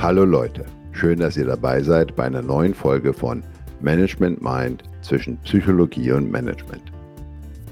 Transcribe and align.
Hallo 0.00 0.24
Leute, 0.24 0.64
schön, 0.92 1.18
dass 1.18 1.36
ihr 1.36 1.46
dabei 1.46 1.82
seid 1.82 2.14
bei 2.14 2.22
einer 2.22 2.40
neuen 2.40 2.72
Folge 2.72 3.12
von 3.12 3.42
Management 3.80 4.40
Mind 4.40 4.84
zwischen 5.02 5.36
Psychologie 5.38 6.12
und 6.12 6.30
Management. 6.30 6.92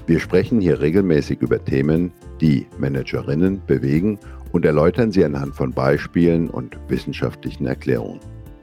Wir 0.07 0.19
sprechen 0.19 0.59
hier 0.59 0.81
regelmäßig 0.81 1.41
über 1.41 1.63
Themen, 1.63 2.11
die 2.41 2.67
Managerinnen 2.79 3.61
bewegen 3.65 4.19
und 4.51 4.65
erläutern 4.65 5.09
sie 5.09 5.23
anhand 5.23 5.55
von 5.55 5.71
Beispielen 5.71 6.49
und 6.49 6.77
wissenschaftlichen 6.89 7.65
Erklärungen. 7.65 8.19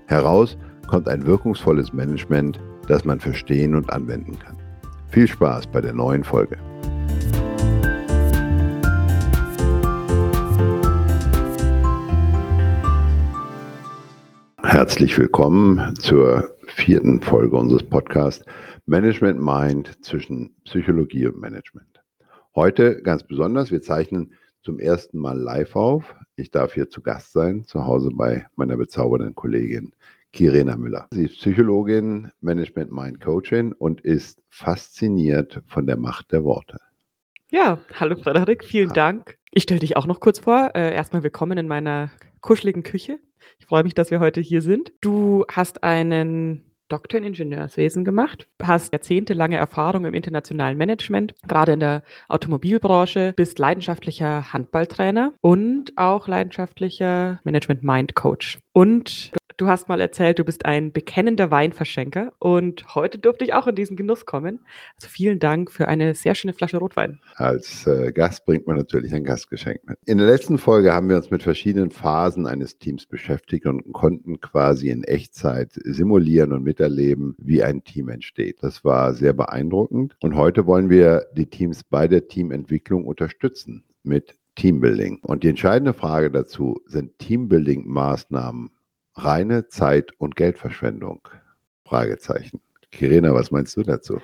Heraus 0.09 0.59
kommt 0.87 1.09
ein 1.09 1.25
wirkungsvolles 1.25 1.95
Management, 1.95 2.61
das 2.87 3.07
man 3.07 3.19
verstehen 3.19 3.75
und 3.75 3.91
anwenden 3.91 4.39
kann. 4.39 4.59
Viel 5.09 5.27
Spaß 5.27 5.69
bei 5.69 5.81
der 5.81 5.95
neuen 5.95 6.23
Folge. 6.23 6.59
Herzlich 14.84 15.16
willkommen 15.16 15.97
zur 15.97 16.56
vierten 16.66 17.23
Folge 17.23 17.56
unseres 17.56 17.83
Podcasts 17.84 18.45
Management 18.84 19.41
Mind 19.41 20.05
zwischen 20.05 20.55
Psychologie 20.65 21.27
und 21.27 21.41
Management. 21.41 22.02
Heute 22.55 23.01
ganz 23.01 23.23
besonders, 23.23 23.70
wir 23.70 23.80
zeichnen 23.80 24.34
zum 24.60 24.79
ersten 24.79 25.19
Mal 25.19 25.38
live 25.38 25.74
auf. 25.74 26.15
Ich 26.37 26.51
darf 26.51 26.74
hier 26.74 26.91
zu 26.91 27.01
Gast 27.01 27.33
sein, 27.33 27.65
zu 27.65 27.87
Hause 27.87 28.10
bei 28.12 28.45
meiner 28.57 28.77
bezaubernden 28.77 29.34
Kollegin 29.34 29.93
Kirena 30.34 30.77
Müller. 30.77 31.09
Sie 31.12 31.24
ist 31.24 31.38
Psychologin, 31.38 32.30
Management 32.43 32.93
Mind 32.93 33.23
Coaching 33.23 33.73
und 33.73 34.02
ist 34.02 34.43
fasziniert 34.51 35.62
von 35.66 35.87
der 35.87 35.96
Macht 35.96 36.30
der 36.30 36.45
Worte. 36.45 36.77
Ja, 37.51 37.79
hallo 37.95 38.16
Frederik, 38.16 38.62
vielen. 38.62 38.93
Dank. 38.93 39.38
Ich 39.51 39.62
stelle 39.62 39.80
dich 39.80 39.96
auch 39.96 40.05
noch 40.07 40.21
kurz 40.21 40.41
vor. 40.41 40.73
Äh, 40.74 40.95
erstmal 40.95 41.23
willkommen 41.23 41.57
in 41.57 41.68
meiner 41.68 42.10
kuscheligen 42.43 42.82
Küche. 42.82 43.18
Ich 43.59 43.66
freue 43.66 43.84
mich, 43.84 43.95
dass 43.95 44.10
wir 44.10 44.20
heute 44.20 44.40
hier 44.40 44.62
sind. 44.62 44.92
Du 45.00 45.45
hast 45.50 45.82
einen 45.82 46.74
Doktor 46.88 47.18
in 47.18 47.24
Ingenieurswesen 47.24 48.04
gemacht, 48.04 48.46
hast 48.62 48.92
jahrzehntelange 48.92 49.56
Erfahrung 49.56 50.04
im 50.04 50.14
internationalen 50.14 50.76
Management, 50.76 51.34
gerade 51.48 51.72
in 51.72 51.80
der 51.80 52.02
Automobilbranche, 52.28 53.32
bist 53.34 53.59
leidenschaftlicher 53.59 54.52
Handballtrainer 54.52 55.32
und 55.40 55.96
auch 55.96 56.28
leidenschaftlicher 56.28 57.40
Management-Mind-Coach. 57.45 58.59
Und 58.72 59.32
Du 59.57 59.69
hast 59.69 59.88
mal 59.88 60.01
erzählt, 60.01 60.41
du 60.41 60.45
bist 60.45 60.65
ein 60.65 60.91
bekennender 60.91 61.52
Weinverschenker 61.52 62.33
und 62.41 62.97
heute 62.97 63.19
durfte 63.19 63.45
ich 63.45 63.55
auch 63.55 63.69
in 63.69 63.77
diesen 63.77 63.96
Genuss 63.96 64.27
kommen. 64.27 64.59
Also 64.97 65.09
vielen 65.09 65.38
Dank 65.38 65.71
für 65.71 65.87
eine 65.87 66.15
sehr 66.16 66.34
schöne 66.34 66.55
Flasche 66.55 66.78
Rotwein. 66.78 67.21
Als 67.37 67.87
äh, 67.87 68.11
Gast 68.11 68.47
bringt 68.47 68.66
man 68.66 68.77
natürlich 68.77 69.15
ein 69.15 69.22
Gastgeschenk 69.22 69.81
mit. 69.87 69.97
In 70.06 70.19
der 70.19 70.27
letzten 70.27 70.59
Folge 70.59 70.93
haben 70.93 71.09
wir 71.09 71.16
uns 71.16 71.31
mit 71.31 71.44
verschiedenen 71.44 71.93
Phasen 71.93 72.49
eines 72.49 72.78
Teams 72.78 73.06
beschäftigt 73.06 73.66
und 73.66 73.93
konnten 73.93 74.41
quasi 74.41 74.88
in 74.88 75.05
Echtzeit 75.05 75.71
simulieren 75.84 76.53
und 76.53 76.65
miterleben, 76.65 77.37
wie 77.39 77.62
ein 77.62 77.84
Team 77.84 78.09
entsteht. 78.09 78.61
Das 78.61 78.84
war 78.84 79.15
sehr 79.15 79.34
beeindruckend 79.34 80.16
und 80.21 80.34
heute 80.34 80.66
wollen 80.66 80.91
wir 80.91 81.27
die 81.37 81.47
Teams 81.47 81.84
bei 81.84 82.09
der 82.09 82.27
Teamentwicklung 82.27 83.05
unterstützen 83.05 83.84
mit 84.03 84.34
Teambuilding. 84.56 85.21
Und 85.22 85.44
die 85.44 85.49
entscheidende 85.49 85.94
Frage 85.94 86.33
dazu, 86.33 86.81
sind 86.87 87.19
Teambuilding-Maßnahmen 87.19 88.71
reine 89.15 89.69
Zeit- 89.69 90.12
und 90.19 90.37
Geldverschwendung? 90.37 91.28
Fragezeichen. 91.84 92.60
Kirena, 92.91 93.34
was 93.34 93.50
meinst 93.50 93.76
du 93.76 93.82
dazu? 93.82 94.21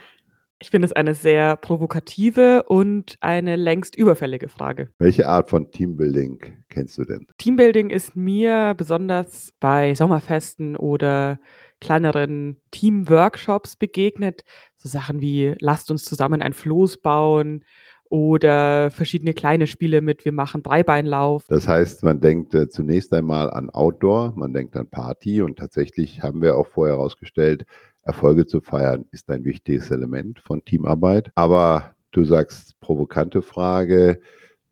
Ich 0.63 0.71
finde 0.71 0.87
es 0.87 0.93
eine 0.93 1.15
sehr 1.15 1.57
provokative 1.57 2.65
und 2.65 3.17
eine 3.21 3.57
längst 3.57 3.97
überfällige 3.97 4.49
Frage. 4.49 4.91
Welche 4.99 5.27
Art 5.27 5.49
von 5.49 5.71
Teambuilding 5.71 6.65
kennst 6.69 6.99
du 6.99 7.05
denn? 7.05 7.27
Teambuilding 7.39 7.89
ist 7.89 8.15
mir 8.15 8.75
besonders 8.77 9.55
bei 9.59 9.95
Sommerfesten 9.95 10.77
oder 10.77 11.41
kleineren 11.81 12.59
Teamworkshops 12.73 13.77
begegnet. 13.77 14.45
So 14.77 14.91
Sachen 14.91 15.23
wie, 15.23 15.55
lasst 15.61 15.91
uns 15.91 16.05
zusammen 16.05 16.43
ein 16.43 16.53
Floß 16.53 16.99
bauen 16.99 17.65
oder 18.11 18.91
verschiedene 18.91 19.33
kleine 19.33 19.67
Spiele 19.67 20.03
mit, 20.03 20.25
wir 20.25 20.33
machen 20.33 20.63
Dreibeinlauf. 20.63 21.45
Das 21.49 21.67
heißt, 21.67 22.03
man 22.03 22.21
denkt 22.21 22.55
äh, 22.55 22.69
zunächst 22.69 23.15
einmal 23.15 23.51
an 23.51 23.71
Outdoor, 23.71 24.35
man 24.37 24.53
denkt 24.53 24.77
an 24.77 24.89
Party 24.89 25.41
und 25.41 25.59
tatsächlich 25.59 26.23
haben 26.23 26.43
wir 26.43 26.57
auch 26.57 26.67
vorher 26.67 26.97
herausgestellt, 26.97 27.65
Erfolge 28.03 28.47
zu 28.47 28.61
feiern 28.61 29.05
ist 29.13 29.31
ein 29.31 29.45
wichtiges 29.45 29.91
Element 29.91 30.41
von 30.41 30.65
Teamarbeit. 30.65 31.31
Aber 31.37 31.95
du 32.11 32.25
sagst 32.25 32.81
provokante 32.81 33.43
Frage, 33.43 34.21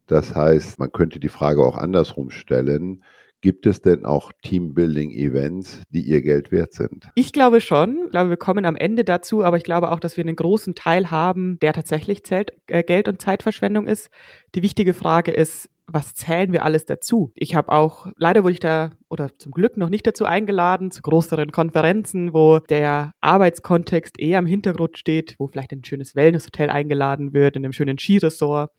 das 0.07 0.35
heißt, 0.35 0.79
man 0.79 0.91
könnte 0.91 1.21
die 1.21 1.29
Frage 1.29 1.63
auch 1.63 1.77
andersrum 1.77 2.31
stellen. 2.31 3.05
Gibt 3.41 3.67
es 3.67 3.81
denn 3.81 4.05
auch 4.05 4.33
Teambuilding-Events, 4.43 5.83
die 5.91 6.01
ihr 6.01 6.23
Geld 6.23 6.51
wert 6.51 6.73
sind? 6.73 7.09
Ich 7.15 7.33
glaube 7.33 7.61
schon. 7.61 8.01
Ich 8.07 8.11
glaube, 8.11 8.31
wir 8.31 8.37
kommen 8.37 8.65
am 8.65 8.75
Ende 8.75 9.05
dazu, 9.05 9.45
aber 9.45 9.57
ich 9.57 9.63
glaube 9.63 9.93
auch, 9.93 10.01
dass 10.01 10.17
wir 10.17 10.25
einen 10.25 10.35
großen 10.35 10.75
Teil 10.75 11.13
haben, 11.13 11.59
der 11.61 11.73
tatsächlich 11.73 12.25
zählt, 12.25 12.53
äh, 12.67 12.83
Geld- 12.83 13.07
und 13.07 13.23
Zeitverschwendung 13.23 13.87
ist. 13.87 14.11
Die 14.57 14.63
wichtige 14.63 14.93
Frage 14.93 15.31
ist, 15.31 15.71
was 15.87 16.15
zählen 16.15 16.53
wir 16.53 16.65
alles 16.65 16.85
dazu? 16.85 17.33
Ich 17.35 17.55
habe 17.55 17.73
auch, 17.73 18.09
leider 18.17 18.43
wurde 18.43 18.53
ich 18.53 18.61
da 18.61 18.91
oder 19.09 19.31
zum 19.39 19.53
Glück 19.53 19.77
noch 19.77 19.89
nicht 19.89 20.07
dazu 20.07 20.27
eingeladen, 20.27 20.91
zu 20.91 21.01
größeren 21.01 21.51
Konferenzen, 21.51 22.35
wo 22.35 22.59
der 22.59 23.13
Arbeitskontext 23.21 24.19
eher 24.21 24.39
im 24.39 24.47
Hintergrund 24.47 24.99
steht, 24.99 25.37
wo 25.39 25.47
vielleicht 25.47 25.73
ein 25.73 25.85
schönes 25.85 26.15
Wellnesshotel 26.15 26.69
eingeladen 26.71 27.33
wird, 27.33 27.57
in 27.57 27.65
einem 27.65 27.73
schönen 27.73 27.99
Skiresort, 27.99 28.71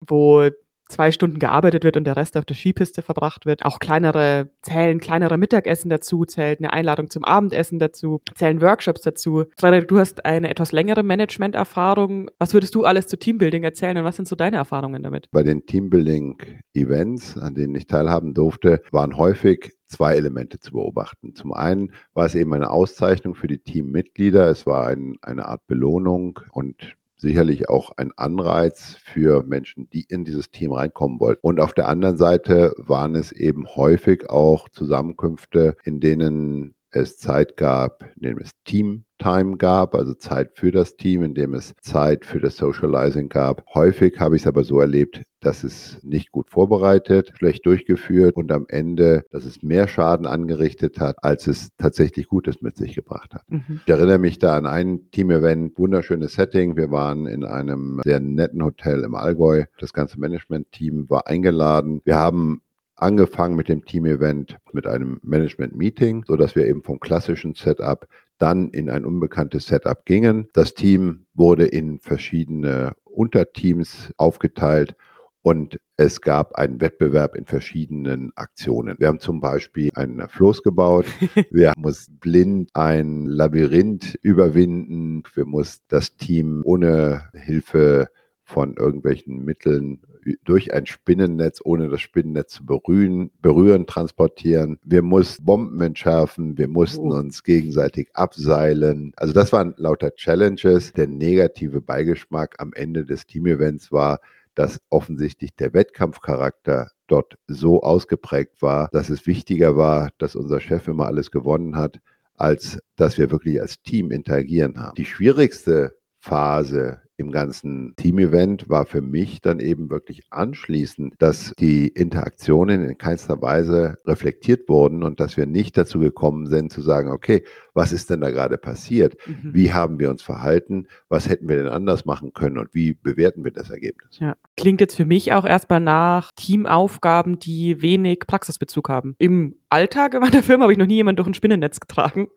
wo 0.00 0.50
zwei 0.88 1.12
Stunden 1.12 1.38
gearbeitet 1.38 1.84
wird 1.84 1.96
und 1.96 2.04
der 2.04 2.16
Rest 2.16 2.36
auf 2.36 2.44
der 2.44 2.54
Skipiste 2.54 3.02
verbracht 3.02 3.46
wird. 3.46 3.64
Auch 3.64 3.78
kleinere 3.78 4.50
zählen 4.62 5.00
kleinere 5.00 5.38
Mittagessen 5.38 5.88
dazu, 5.88 6.24
zählt 6.24 6.60
eine 6.60 6.72
Einladung 6.72 7.10
zum 7.10 7.24
Abendessen 7.24 7.78
dazu, 7.78 8.20
zählen 8.34 8.60
Workshops 8.60 9.02
dazu. 9.02 9.44
Frederik, 9.56 9.88
du 9.88 9.98
hast 9.98 10.24
eine 10.24 10.50
etwas 10.50 10.72
längere 10.72 11.02
Management-Erfahrung. 11.02 12.30
Was 12.38 12.54
würdest 12.54 12.74
du 12.74 12.84
alles 12.84 13.06
zu 13.06 13.18
Teambuilding 13.18 13.64
erzählen 13.64 13.96
und 13.98 14.04
was 14.04 14.16
sind 14.16 14.28
so 14.28 14.36
deine 14.36 14.56
Erfahrungen 14.56 15.02
damit? 15.02 15.28
Bei 15.30 15.42
den 15.42 15.66
Teambuilding-Events, 15.66 17.38
an 17.38 17.54
denen 17.54 17.74
ich 17.74 17.86
teilhaben 17.86 18.34
durfte, 18.34 18.82
waren 18.90 19.16
häufig 19.16 19.74
zwei 19.88 20.16
Elemente 20.16 20.58
zu 20.58 20.72
beobachten. 20.72 21.34
Zum 21.34 21.52
einen 21.52 21.92
war 22.14 22.26
es 22.26 22.34
eben 22.34 22.52
eine 22.52 22.70
Auszeichnung 22.70 23.34
für 23.34 23.46
die 23.46 23.58
Teammitglieder. 23.58 24.48
Es 24.48 24.66
war 24.66 24.88
ein, 24.88 25.16
eine 25.22 25.46
Art 25.46 25.66
Belohnung 25.66 26.40
und 26.52 26.96
sicherlich 27.24 27.68
auch 27.68 27.90
ein 27.96 28.12
Anreiz 28.16 28.96
für 29.02 29.42
Menschen, 29.42 29.88
die 29.90 30.06
in 30.08 30.24
dieses 30.24 30.50
Team 30.50 30.72
reinkommen 30.72 31.18
wollten. 31.18 31.40
Und 31.44 31.58
auf 31.58 31.72
der 31.72 31.88
anderen 31.88 32.16
Seite 32.16 32.74
waren 32.76 33.16
es 33.16 33.32
eben 33.32 33.66
häufig 33.74 34.30
auch 34.30 34.68
Zusammenkünfte, 34.68 35.76
in 35.82 35.98
denen 35.98 36.74
es 36.96 37.18
Zeit 37.18 37.56
gab, 37.56 38.04
in 38.16 38.22
dem 38.22 38.38
es 38.38 38.50
Team-Time 38.64 39.56
gab, 39.56 39.94
also 39.94 40.14
Zeit 40.14 40.52
für 40.54 40.70
das 40.70 40.96
Team, 40.96 41.22
in 41.22 41.34
dem 41.34 41.54
es 41.54 41.74
Zeit 41.80 42.24
für 42.24 42.40
das 42.40 42.56
Socializing 42.56 43.28
gab. 43.28 43.64
Häufig 43.74 44.18
habe 44.18 44.36
ich 44.36 44.42
es 44.42 44.46
aber 44.46 44.64
so 44.64 44.80
erlebt, 44.80 45.22
dass 45.40 45.62
es 45.62 45.98
nicht 46.02 46.32
gut 46.32 46.50
vorbereitet, 46.50 47.32
schlecht 47.36 47.66
durchgeführt 47.66 48.36
und 48.36 48.50
am 48.50 48.66
Ende, 48.68 49.24
dass 49.30 49.44
es 49.44 49.62
mehr 49.62 49.88
Schaden 49.88 50.26
angerichtet 50.26 50.98
hat, 50.98 51.16
als 51.22 51.46
es 51.46 51.70
tatsächlich 51.76 52.28
Gutes 52.28 52.62
mit 52.62 52.76
sich 52.76 52.94
gebracht 52.94 53.34
hat. 53.34 53.42
Mhm. 53.48 53.80
Ich 53.84 53.92
erinnere 53.92 54.18
mich 54.18 54.38
da 54.38 54.56
an 54.56 54.66
ein 54.66 55.10
Team-Event, 55.10 55.78
wunderschönes 55.78 56.34
Setting. 56.34 56.76
Wir 56.76 56.90
waren 56.90 57.26
in 57.26 57.44
einem 57.44 58.00
sehr 58.04 58.20
netten 58.20 58.64
Hotel 58.64 59.04
im 59.04 59.14
Allgäu. 59.14 59.64
Das 59.78 59.92
ganze 59.92 60.18
Management-Team 60.18 61.10
war 61.10 61.26
eingeladen. 61.26 62.00
Wir 62.04 62.16
haben 62.16 62.62
angefangen 62.96 63.56
mit 63.56 63.68
dem 63.68 63.84
Team-Event 63.84 64.56
mit 64.72 64.86
einem 64.86 65.20
Management-Meeting, 65.22 66.24
sodass 66.26 66.54
wir 66.54 66.66
eben 66.66 66.82
vom 66.82 67.00
klassischen 67.00 67.54
Setup 67.54 68.06
dann 68.38 68.70
in 68.70 68.90
ein 68.90 69.04
unbekanntes 69.04 69.66
Setup 69.66 70.04
gingen. 70.04 70.48
Das 70.52 70.74
Team 70.74 71.26
wurde 71.34 71.66
in 71.66 72.00
verschiedene 72.00 72.92
Unterteams 73.04 74.12
aufgeteilt 74.16 74.96
und 75.42 75.78
es 75.98 76.22
gab 76.22 76.54
einen 76.54 76.80
Wettbewerb 76.80 77.36
in 77.36 77.44
verschiedenen 77.44 78.32
Aktionen. 78.34 78.96
Wir 78.98 79.08
haben 79.08 79.20
zum 79.20 79.40
Beispiel 79.40 79.90
einen 79.94 80.26
Floß 80.26 80.62
gebaut. 80.62 81.04
Wir 81.50 81.74
mussten 81.76 82.18
blind 82.18 82.70
ein 82.72 83.26
Labyrinth 83.26 84.18
überwinden. 84.22 85.22
Wir 85.34 85.44
mussten 85.44 85.84
das 85.88 86.16
Team 86.16 86.62
ohne 86.64 87.28
Hilfe 87.34 88.08
von 88.44 88.76
irgendwelchen 88.76 89.44
Mitteln 89.44 90.00
durch 90.44 90.72
ein 90.72 90.86
Spinnennetz, 90.86 91.60
ohne 91.64 91.88
das 91.88 92.00
Spinnennetz 92.00 92.52
zu 92.52 92.66
berühren, 92.66 93.30
berühren 93.40 93.86
transportieren. 93.86 94.78
Wir 94.82 95.02
mussten 95.02 95.44
Bomben 95.44 95.80
entschärfen, 95.80 96.56
wir 96.56 96.68
mussten 96.68 97.12
oh. 97.12 97.16
uns 97.16 97.42
gegenseitig 97.42 98.08
abseilen. 98.14 99.12
Also 99.16 99.32
das 99.32 99.52
waren 99.52 99.74
lauter 99.76 100.14
Challenges. 100.14 100.92
Der 100.92 101.06
negative 101.06 101.80
Beigeschmack 101.80 102.56
am 102.58 102.72
Ende 102.74 103.04
des 103.04 103.26
Teamevents 103.26 103.90
war, 103.92 104.20
dass 104.54 104.80
offensichtlich 104.88 105.54
der 105.56 105.74
Wettkampfcharakter 105.74 106.90
dort 107.06 107.36
so 107.48 107.82
ausgeprägt 107.82 108.62
war, 108.62 108.88
dass 108.92 109.10
es 109.10 109.26
wichtiger 109.26 109.76
war, 109.76 110.10
dass 110.18 110.36
unser 110.36 110.60
Chef 110.60 110.86
immer 110.88 111.06
alles 111.06 111.30
gewonnen 111.30 111.76
hat, 111.76 112.00
als 112.36 112.78
dass 112.96 113.18
wir 113.18 113.30
wirklich 113.30 113.60
als 113.60 113.82
Team 113.82 114.10
interagieren 114.10 114.78
haben. 114.78 114.94
Die 114.96 115.04
schwierigste 115.04 115.96
Phase 116.20 117.02
im 117.16 117.30
ganzen 117.30 117.94
Team-Event 117.96 118.68
war 118.68 118.86
für 118.86 119.00
mich 119.00 119.40
dann 119.40 119.60
eben 119.60 119.90
wirklich 119.90 120.22
anschließend, 120.30 121.14
dass 121.18 121.52
die 121.58 121.88
Interaktionen 121.88 122.88
in 122.88 122.98
keinster 122.98 123.40
Weise 123.40 123.98
reflektiert 124.04 124.68
wurden 124.68 125.02
und 125.02 125.20
dass 125.20 125.36
wir 125.36 125.46
nicht 125.46 125.76
dazu 125.76 126.00
gekommen 126.00 126.46
sind 126.46 126.72
zu 126.72 126.80
sagen, 126.80 127.10
okay, 127.10 127.44
was 127.74 127.92
ist 127.92 128.10
denn 128.10 128.20
da 128.20 128.30
gerade 128.30 128.56
passiert? 128.56 129.16
Mhm. 129.26 129.54
Wie 129.54 129.72
haben 129.72 129.98
wir 129.98 130.10
uns 130.10 130.22
verhalten? 130.22 130.86
Was 131.08 131.28
hätten 131.28 131.48
wir 131.48 131.56
denn 131.56 131.68
anders 131.68 132.04
machen 132.04 132.32
können 132.32 132.58
und 132.58 132.72
wie 132.72 132.94
bewerten 132.94 133.44
wir 133.44 133.50
das 133.50 133.70
Ergebnis? 133.70 134.18
Ja. 134.20 134.36
Klingt 134.56 134.80
jetzt 134.80 134.96
für 134.96 135.04
mich 135.04 135.32
auch 135.32 135.44
erstmal 135.44 135.80
nach 135.80 136.30
Teamaufgaben, 136.36 137.38
die 137.38 137.82
wenig 137.82 138.20
Praxisbezug 138.26 138.88
haben. 138.88 139.16
Im 139.18 139.56
Alltag 139.68 140.14
in 140.14 140.20
meiner 140.20 140.42
Firma 140.42 140.62
habe 140.62 140.72
ich 140.72 140.78
noch 140.78 140.86
nie 140.86 140.94
jemanden 140.94 141.16
durch 141.16 141.28
ein 141.28 141.34
Spinnennetz 141.34 141.80
getragen. 141.80 142.28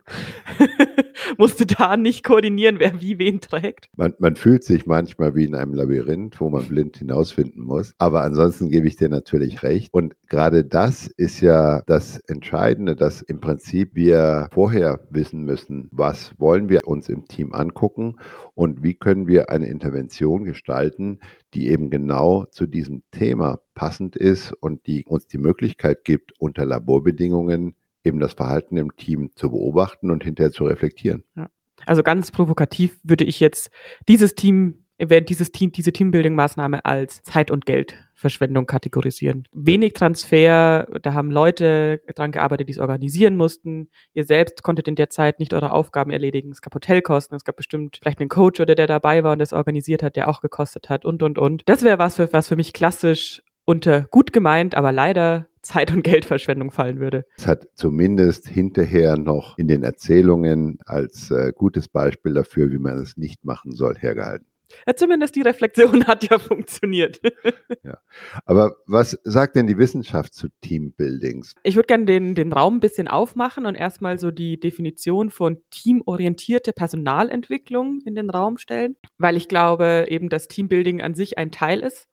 Musste 1.38 1.66
da 1.66 1.96
nicht 1.96 2.24
koordinieren, 2.24 2.80
wer 2.80 3.00
wie 3.00 3.18
wen 3.18 3.40
trägt. 3.40 3.88
Man, 3.96 4.14
man 4.18 4.34
fühlt 4.34 4.64
sich 4.68 4.86
manchmal 4.86 5.34
wie 5.34 5.44
in 5.44 5.54
einem 5.56 5.74
Labyrinth, 5.74 6.40
wo 6.40 6.48
man 6.48 6.68
blind 6.68 6.98
hinausfinden 6.98 7.64
muss. 7.64 7.92
Aber 7.98 8.22
ansonsten 8.22 8.70
gebe 8.70 8.86
ich 8.86 8.96
dir 8.96 9.08
natürlich 9.08 9.62
recht. 9.64 9.92
Und 9.92 10.14
gerade 10.28 10.64
das 10.64 11.08
ist 11.08 11.40
ja 11.40 11.82
das 11.86 12.18
Entscheidende, 12.28 12.94
dass 12.94 13.22
im 13.22 13.40
Prinzip 13.40 13.94
wir 13.94 14.48
vorher 14.52 15.00
wissen 15.10 15.44
müssen, 15.44 15.88
was 15.90 16.32
wollen 16.38 16.68
wir 16.68 16.86
uns 16.86 17.08
im 17.08 17.26
Team 17.26 17.52
angucken 17.52 18.16
und 18.54 18.82
wie 18.82 18.94
können 18.94 19.26
wir 19.26 19.50
eine 19.50 19.66
Intervention 19.66 20.44
gestalten, 20.44 21.18
die 21.54 21.68
eben 21.68 21.90
genau 21.90 22.44
zu 22.44 22.66
diesem 22.66 23.02
Thema 23.10 23.58
passend 23.74 24.14
ist 24.16 24.52
und 24.52 24.86
die 24.86 25.04
uns 25.06 25.26
die 25.26 25.38
Möglichkeit 25.38 26.04
gibt, 26.04 26.32
unter 26.38 26.64
Laborbedingungen 26.64 27.74
eben 28.04 28.20
das 28.20 28.34
Verhalten 28.34 28.76
im 28.76 28.96
Team 28.96 29.30
zu 29.34 29.50
beobachten 29.50 30.10
und 30.10 30.24
hinterher 30.24 30.52
zu 30.52 30.64
reflektieren. 30.64 31.24
Ja. 31.36 31.48
Also 31.88 32.02
ganz 32.02 32.30
provokativ 32.30 32.98
würde 33.02 33.24
ich 33.24 33.40
jetzt 33.40 33.70
dieses 34.08 34.34
Team, 34.34 34.84
dieses 35.00 35.52
Team, 35.52 35.72
diese 35.72 35.90
Teambuilding-Maßnahme 35.90 36.84
als 36.84 37.22
Zeit- 37.22 37.50
und 37.50 37.64
Geldverschwendung 37.64 38.66
kategorisieren. 38.66 39.44
Wenig 39.52 39.94
Transfer, 39.94 40.86
da 41.00 41.14
haben 41.14 41.30
Leute 41.30 42.02
dran 42.14 42.32
gearbeitet, 42.32 42.68
die 42.68 42.72
es 42.72 42.78
organisieren 42.78 43.36
mussten. 43.36 43.88
Ihr 44.12 44.26
selbst 44.26 44.62
konntet 44.62 44.86
in 44.86 44.96
der 44.96 45.08
Zeit 45.08 45.38
nicht 45.38 45.54
eure 45.54 45.72
Aufgaben 45.72 46.10
erledigen. 46.10 46.50
Es 46.50 46.60
gab 46.60 46.74
Hotelkosten, 46.74 47.36
es 47.36 47.44
gab 47.44 47.56
bestimmt 47.56 47.98
vielleicht 48.02 48.20
einen 48.20 48.28
Coach 48.28 48.60
oder 48.60 48.74
der 48.74 48.86
dabei 48.86 49.24
war 49.24 49.32
und 49.32 49.38
das 49.38 49.54
organisiert 49.54 50.02
hat, 50.02 50.16
der 50.16 50.28
auch 50.28 50.42
gekostet 50.42 50.90
hat 50.90 51.06
und 51.06 51.22
und 51.22 51.38
und. 51.38 51.62
Das 51.66 51.82
wäre 51.82 51.98
was, 51.98 52.16
für, 52.16 52.30
was 52.34 52.48
für 52.48 52.56
mich 52.56 52.74
klassisch 52.74 53.42
unter 53.64 54.02
gut 54.02 54.34
gemeint, 54.34 54.74
aber 54.74 54.92
leider 54.92 55.46
Zeit- 55.68 55.92
und 55.92 56.02
Geldverschwendung 56.02 56.70
fallen 56.70 56.98
würde. 56.98 57.26
Es 57.36 57.46
hat 57.46 57.68
zumindest 57.74 58.48
hinterher 58.48 59.16
noch 59.18 59.58
in 59.58 59.68
den 59.68 59.82
Erzählungen 59.82 60.78
als 60.86 61.30
äh, 61.30 61.52
gutes 61.54 61.88
Beispiel 61.88 62.34
dafür, 62.34 62.72
wie 62.72 62.78
man 62.78 62.98
es 62.98 63.16
nicht 63.16 63.44
machen 63.44 63.72
soll, 63.72 63.96
hergehalten. 63.96 64.46
Ja, 64.86 64.94
zumindest 64.94 65.34
die 65.36 65.42
Reflexion 65.42 66.04
hat 66.06 66.28
ja 66.28 66.38
funktioniert. 66.38 67.20
ja. 67.84 67.98
Aber 68.44 68.76
was 68.86 69.18
sagt 69.24 69.56
denn 69.56 69.66
die 69.66 69.78
Wissenschaft 69.78 70.34
zu 70.34 70.48
Teambuildings? 70.62 71.54
Ich 71.62 71.76
würde 71.76 71.86
gerne 71.86 72.06
den, 72.06 72.34
den 72.34 72.52
Raum 72.52 72.76
ein 72.76 72.80
bisschen 72.80 73.08
aufmachen 73.08 73.66
und 73.66 73.74
erstmal 73.74 74.18
so 74.18 74.30
die 74.30 74.58
Definition 74.58 75.30
von 75.30 75.58
teamorientierte 75.70 76.72
Personalentwicklung 76.72 78.00
in 78.04 78.14
den 78.14 78.30
Raum 78.30 78.58
stellen, 78.58 78.96
weil 79.18 79.36
ich 79.36 79.48
glaube 79.48 80.06
eben, 80.08 80.28
dass 80.28 80.48
Teambuilding 80.48 81.02
an 81.02 81.14
sich 81.14 81.38
ein 81.38 81.50
Teil 81.50 81.80
ist 81.80 82.08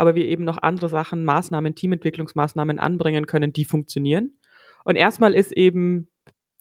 aber 0.00 0.14
wir 0.14 0.24
eben 0.24 0.44
noch 0.44 0.58
andere 0.58 0.88
Sachen, 0.88 1.24
Maßnahmen, 1.24 1.74
Teamentwicklungsmaßnahmen 1.74 2.78
anbringen 2.78 3.26
können, 3.26 3.52
die 3.52 3.66
funktionieren. 3.66 4.38
Und 4.82 4.96
erstmal 4.96 5.34
ist 5.34 5.52
eben 5.52 6.08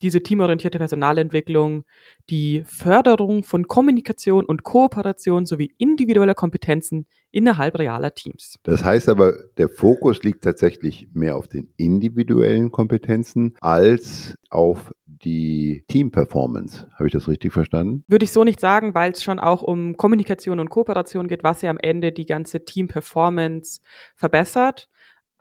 diese 0.02 0.22
teamorientierte 0.22 0.78
Personalentwicklung 0.78 1.86
die 2.30 2.64
Förderung 2.66 3.44
von 3.44 3.68
Kommunikation 3.68 4.46
und 4.46 4.64
Kooperation 4.64 5.46
sowie 5.46 5.74
individueller 5.78 6.36
Kompetenzen 6.36 7.06
innerhalb 7.32 7.78
realer 7.80 8.14
Teams. 8.14 8.56
Das 8.64 8.84
heißt 8.84 9.08
aber, 9.08 9.34
der 9.58 9.70
Fokus 9.70 10.24
liegt 10.24 10.44
tatsächlich 10.44 11.08
mehr 11.14 11.36
auf 11.36 11.48
den 11.48 11.70
individuellen 11.78 12.72
Kompetenzen 12.72 13.56
als 13.62 14.36
auf 14.50 14.94
die 15.24 15.84
Team-Performance. 15.88 16.88
Habe 16.94 17.08
ich 17.08 17.14
das 17.14 17.28
richtig 17.28 17.54
verstanden? 17.54 18.04
Würde 18.08 18.26
ich 18.26 18.32
so 18.32 18.44
nicht 18.44 18.60
sagen, 18.60 18.94
weil 18.94 19.12
es 19.12 19.24
schon 19.24 19.40
auch 19.40 19.62
um 19.62 19.98
Kommunikation 19.98 20.60
und 20.60 20.70
Kooperation 20.70 21.28
geht, 21.28 21.44
was 21.44 21.62
ja 21.62 21.70
am 21.70 21.78
Ende 21.78 22.12
die 22.12 22.26
ganze 22.26 22.66
Team-Performance 22.66 23.82
verbessert. 24.16 24.90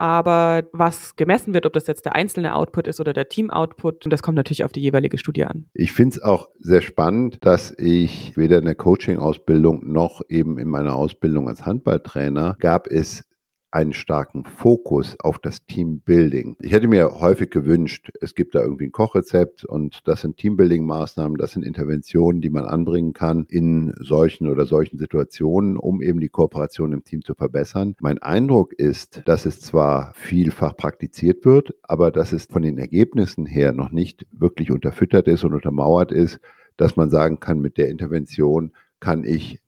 Aber 0.01 0.63
was 0.71 1.17
gemessen 1.17 1.53
wird, 1.53 1.65
ob 1.65 1.73
das 1.73 1.85
jetzt 1.85 2.05
der 2.05 2.15
einzelne 2.15 2.55
Output 2.55 2.87
ist 2.87 3.01
oder 3.01 3.11
der 3.11 3.27
Team-Output, 3.27 4.05
das 4.05 4.23
kommt 4.23 4.37
natürlich 4.37 4.63
auf 4.63 4.71
die 4.71 4.79
jeweilige 4.79 5.17
Studie 5.17 5.43
an. 5.43 5.65
Ich 5.73 5.91
finde 5.91 6.15
es 6.15 6.23
auch 6.23 6.47
sehr 6.57 6.81
spannend, 6.81 7.39
dass 7.41 7.77
ich 7.77 8.37
weder 8.37 8.59
in 8.59 8.65
der 8.65 8.75
Coaching-Ausbildung 8.75 9.91
noch 9.91 10.21
eben 10.29 10.57
in 10.57 10.69
meiner 10.69 10.95
Ausbildung 10.95 11.49
als 11.49 11.65
Handballtrainer 11.65 12.55
gab 12.59 12.87
es 12.87 13.25
einen 13.71 13.93
starken 13.93 14.45
Fokus 14.45 15.15
auf 15.19 15.39
das 15.39 15.65
Teambuilding. 15.65 16.55
Ich 16.59 16.71
hätte 16.71 16.87
mir 16.87 17.19
häufig 17.19 17.51
gewünscht, 17.51 18.09
es 18.19 18.33
gibt 18.33 18.55
da 18.55 18.61
irgendwie 18.61 18.85
ein 18.85 18.91
Kochrezept 18.91 19.63
und 19.63 20.01
das 20.05 20.21
sind 20.21 20.37
Teambuilding-Maßnahmen, 20.37 21.37
das 21.37 21.51
sind 21.51 21.63
Interventionen, 21.63 22.41
die 22.41 22.49
man 22.49 22.65
anbringen 22.65 23.13
kann 23.13 23.45
in 23.49 23.93
solchen 23.99 24.47
oder 24.47 24.65
solchen 24.65 24.97
Situationen, 24.97 25.77
um 25.77 26.01
eben 26.01 26.19
die 26.19 26.29
Kooperation 26.29 26.93
im 26.93 27.03
Team 27.03 27.23
zu 27.23 27.35
verbessern. 27.35 27.95
Mein 27.99 28.17
Eindruck 28.19 28.73
ist, 28.73 29.21
dass 29.25 29.45
es 29.45 29.61
zwar 29.61 30.13
vielfach 30.15 30.75
praktiziert 30.75 31.45
wird, 31.45 31.75
aber 31.83 32.11
dass 32.11 32.31
es 32.31 32.45
von 32.45 32.63
den 32.63 32.77
Ergebnissen 32.77 33.45
her 33.45 33.71
noch 33.71 33.91
nicht 33.91 34.25
wirklich 34.31 34.71
unterfüttert 34.71 35.27
ist 35.27 35.43
und 35.43 35.53
untermauert 35.53 36.11
ist, 36.11 36.39
dass 36.77 36.95
man 36.95 37.09
sagen 37.09 37.39
kann, 37.39 37.59
mit 37.59 37.77
der 37.77 37.89
Intervention 37.89 38.71
kann 38.99 39.23
ich 39.23 39.59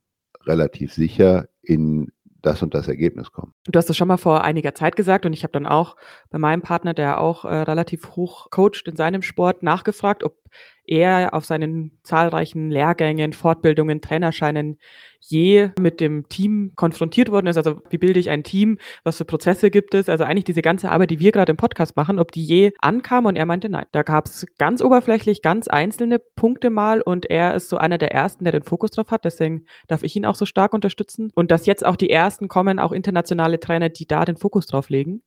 relativ 0.45 0.93
sicher 0.93 1.49
in 1.61 2.11
das 2.41 2.61
und 2.61 2.73
das 2.73 2.87
Ergebnis 2.87 3.31
kommen. 3.31 3.53
Du 3.65 3.77
hast 3.77 3.89
es 3.89 3.97
schon 3.97 4.07
mal 4.07 4.17
vor 4.17 4.43
einiger 4.43 4.73
Zeit 4.75 4.95
gesagt 4.95 5.25
und 5.25 5.33
ich 5.33 5.43
habe 5.43 5.53
dann 5.53 5.65
auch 5.65 5.95
bei 6.29 6.37
meinem 6.37 6.61
Partner, 6.61 6.93
der 6.93 7.19
auch 7.19 7.45
äh, 7.45 7.53
relativ 7.53 8.15
hoch 8.15 8.49
coacht 8.49 8.87
in 8.87 8.95
seinem 8.95 9.21
Sport, 9.21 9.63
nachgefragt, 9.63 10.23
ob 10.23 10.37
er 10.85 11.33
auf 11.33 11.45
seinen 11.45 11.99
zahlreichen 12.03 12.69
Lehrgängen, 12.69 13.33
Fortbildungen, 13.33 14.01
Trainerscheinen 14.01 14.79
je 15.21 15.69
mit 15.79 15.99
dem 15.99 16.27
Team 16.27 16.73
konfrontiert 16.75 17.31
worden 17.31 17.47
ist. 17.47 17.57
Also 17.57 17.81
wie 17.89 17.97
bilde 17.97 18.19
ich 18.19 18.29
ein 18.29 18.43
Team? 18.43 18.77
Was 19.03 19.17
für 19.17 19.25
Prozesse 19.25 19.71
gibt 19.71 19.93
es? 19.93 20.09
Also 20.09 20.23
eigentlich 20.23 20.43
diese 20.43 20.61
ganze 20.61 20.91
Arbeit, 20.91 21.11
die 21.11 21.19
wir 21.19 21.31
gerade 21.31 21.51
im 21.51 21.57
Podcast 21.57 21.95
machen, 21.95 22.19
ob 22.19 22.31
die 22.31 22.43
je 22.43 22.71
ankam 22.79 23.25
und 23.25 23.35
er 23.35 23.45
meinte, 23.45 23.69
nein. 23.69 23.85
Da 23.91 24.03
gab 24.03 24.25
es 24.25 24.45
ganz 24.57 24.81
oberflächlich 24.81 25.41
ganz 25.41 25.67
einzelne 25.67 26.19
Punkte 26.19 26.69
mal 26.69 27.01
und 27.01 27.29
er 27.29 27.55
ist 27.55 27.69
so 27.69 27.77
einer 27.77 27.97
der 27.97 28.11
ersten, 28.11 28.43
der 28.43 28.51
den 28.51 28.63
Fokus 28.63 28.91
drauf 28.91 29.11
hat. 29.11 29.23
Deswegen 29.23 29.65
darf 29.87 30.03
ich 30.03 30.15
ihn 30.15 30.25
auch 30.25 30.35
so 30.35 30.45
stark 30.45 30.73
unterstützen. 30.73 31.31
Und 31.35 31.51
dass 31.51 31.65
jetzt 31.65 31.85
auch 31.85 31.95
die 31.95 32.09
ersten 32.09 32.47
kommen, 32.47 32.79
auch 32.79 32.91
internationale 32.91 33.59
Trainer, 33.59 33.89
die 33.89 34.07
da 34.07 34.25
den 34.25 34.37
Fokus 34.37 34.65
drauf 34.65 34.89
legen. 34.89 35.21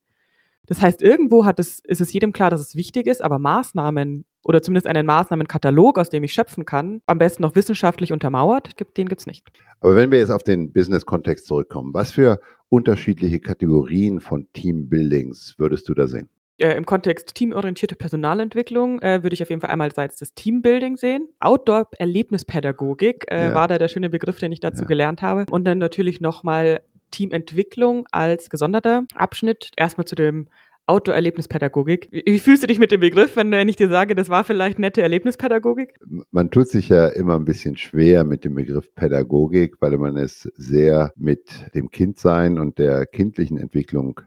Das 0.67 0.81
heißt, 0.81 1.01
irgendwo 1.01 1.45
hat 1.45 1.59
es, 1.59 1.79
ist 1.79 2.01
es 2.01 2.11
jedem 2.11 2.33
klar, 2.33 2.49
dass 2.49 2.61
es 2.61 2.75
wichtig 2.75 3.07
ist, 3.07 3.21
aber 3.21 3.39
Maßnahmen 3.39 4.25
oder 4.45 4.61
zumindest 4.61 4.87
einen 4.87 5.05
Maßnahmenkatalog, 5.07 5.97
aus 5.97 6.09
dem 6.09 6.23
ich 6.23 6.33
schöpfen 6.33 6.65
kann, 6.65 7.01
am 7.07 7.17
besten 7.17 7.41
noch 7.41 7.55
wissenschaftlich 7.55 8.13
untermauert, 8.13 8.69
den 8.95 9.09
gibt 9.09 9.21
es 9.21 9.27
nicht. 9.27 9.45
Aber 9.81 9.95
wenn 9.95 10.11
wir 10.11 10.19
jetzt 10.19 10.29
auf 10.29 10.43
den 10.43 10.71
Business-Kontext 10.71 11.47
zurückkommen, 11.47 11.93
was 11.93 12.11
für 12.11 12.39
unterschiedliche 12.69 13.39
Kategorien 13.39 14.21
von 14.21 14.47
Teambuildings 14.53 15.55
würdest 15.57 15.89
du 15.89 15.95
da 15.95 16.07
sehen? 16.07 16.29
Äh, 16.57 16.77
Im 16.77 16.85
Kontext 16.85 17.33
teamorientierte 17.33 17.95
Personalentwicklung 17.95 19.01
äh, 19.01 19.23
würde 19.23 19.33
ich 19.33 19.41
auf 19.41 19.49
jeden 19.49 19.61
Fall 19.61 19.71
einmal 19.71 19.89
des 19.89 20.33
Teambuilding 20.35 20.95
sehen. 20.95 21.27
Outdoor-Erlebnispädagogik 21.39 23.25
äh, 23.29 23.47
ja. 23.47 23.53
war 23.53 23.67
da 23.67 23.77
der 23.77 23.87
schöne 23.87 24.09
Begriff, 24.09 24.39
den 24.39 24.51
ich 24.51 24.59
dazu 24.59 24.83
ja. 24.83 24.87
gelernt 24.87 25.21
habe. 25.21 25.45
Und 25.51 25.65
dann 25.65 25.79
natürlich 25.79 26.21
nochmal 26.21 26.81
Teamentwicklung 27.11 28.07
als 28.11 28.49
gesonderter 28.49 29.05
Abschnitt. 29.15 29.71
Erstmal 29.75 30.05
zu 30.05 30.15
dem 30.15 30.47
Outdoor-Erlebnispädagogik. 30.87 32.09
Wie 32.11 32.39
fühlst 32.39 32.63
du 32.63 32.67
dich 32.67 32.79
mit 32.79 32.91
dem 32.91 33.01
Begriff, 33.01 33.35
wenn 33.35 33.53
ich 33.69 33.75
dir 33.75 33.89
sage, 33.89 34.15
das 34.15 34.29
war 34.29 34.43
vielleicht 34.43 34.79
nette 34.79 35.01
Erlebnispädagogik? 35.01 35.95
Man 36.31 36.51
tut 36.51 36.69
sich 36.69 36.89
ja 36.89 37.07
immer 37.07 37.35
ein 37.35 37.45
bisschen 37.45 37.75
schwer 37.77 38.23
mit 38.23 38.45
dem 38.45 38.55
Begriff 38.55 38.93
Pädagogik, 38.95 39.75
weil 39.79 39.97
man 39.97 40.17
es 40.17 40.49
sehr 40.55 41.11
mit 41.15 41.49
dem 41.73 41.89
Kindsein 41.89 42.59
und 42.59 42.77
der 42.77 43.05
kindlichen 43.05 43.57
Entwicklung 43.57 44.21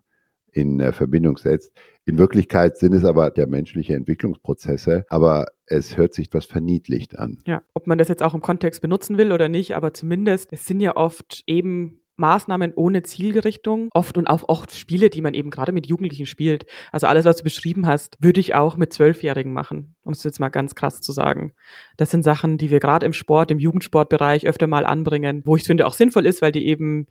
in 0.50 0.92
Verbindung 0.92 1.36
setzt. 1.36 1.72
In 2.04 2.18
Wirklichkeit 2.18 2.78
sind 2.78 2.94
es 2.94 3.04
aber 3.04 3.30
der 3.30 3.46
menschliche 3.46 3.94
Entwicklungsprozesse, 3.94 5.04
aber 5.10 5.46
es 5.66 5.96
hört 5.96 6.14
sich 6.14 6.28
etwas 6.28 6.46
verniedlicht 6.46 7.18
an. 7.18 7.42
Ja, 7.46 7.62
ob 7.74 7.86
man 7.86 7.98
das 7.98 8.08
jetzt 8.08 8.22
auch 8.22 8.34
im 8.34 8.40
Kontext 8.40 8.80
benutzen 8.80 9.18
will 9.18 9.30
oder 9.30 9.48
nicht, 9.48 9.76
aber 9.76 9.92
zumindest, 9.92 10.52
es 10.52 10.64
sind 10.64 10.80
ja 10.80 10.96
oft 10.96 11.44
eben 11.46 12.00
Maßnahmen 12.18 12.72
ohne 12.74 13.02
Zielgerichtung, 13.02 13.88
oft 13.92 14.18
und 14.18 14.26
auch 14.26 14.44
oft 14.48 14.74
Spiele, 14.74 15.10
die 15.10 15.22
man 15.22 15.34
eben 15.34 15.50
gerade 15.50 15.72
mit 15.72 15.86
Jugendlichen 15.86 16.26
spielt. 16.26 16.66
Also 16.92 17.06
alles, 17.06 17.24
was 17.24 17.36
du 17.36 17.44
beschrieben 17.44 17.86
hast, 17.86 18.16
würde 18.20 18.40
ich 18.40 18.54
auch 18.54 18.76
mit 18.76 18.92
Zwölfjährigen 18.92 19.52
machen, 19.52 19.94
um 20.02 20.12
es 20.12 20.24
jetzt 20.24 20.40
mal 20.40 20.48
ganz 20.48 20.74
krass 20.74 21.00
zu 21.00 21.12
sagen. 21.12 21.52
Das 21.96 22.10
sind 22.10 22.22
Sachen, 22.22 22.58
die 22.58 22.70
wir 22.70 22.80
gerade 22.80 23.06
im 23.06 23.12
Sport, 23.12 23.50
im 23.50 23.58
Jugendsportbereich 23.58 24.46
öfter 24.46 24.66
mal 24.66 24.84
anbringen, 24.84 25.42
wo 25.44 25.56
ich 25.56 25.64
finde 25.64 25.86
auch 25.86 25.94
sinnvoll 25.94 26.26
ist, 26.26 26.42
weil 26.42 26.52
die 26.52 26.66
eben 26.66 27.06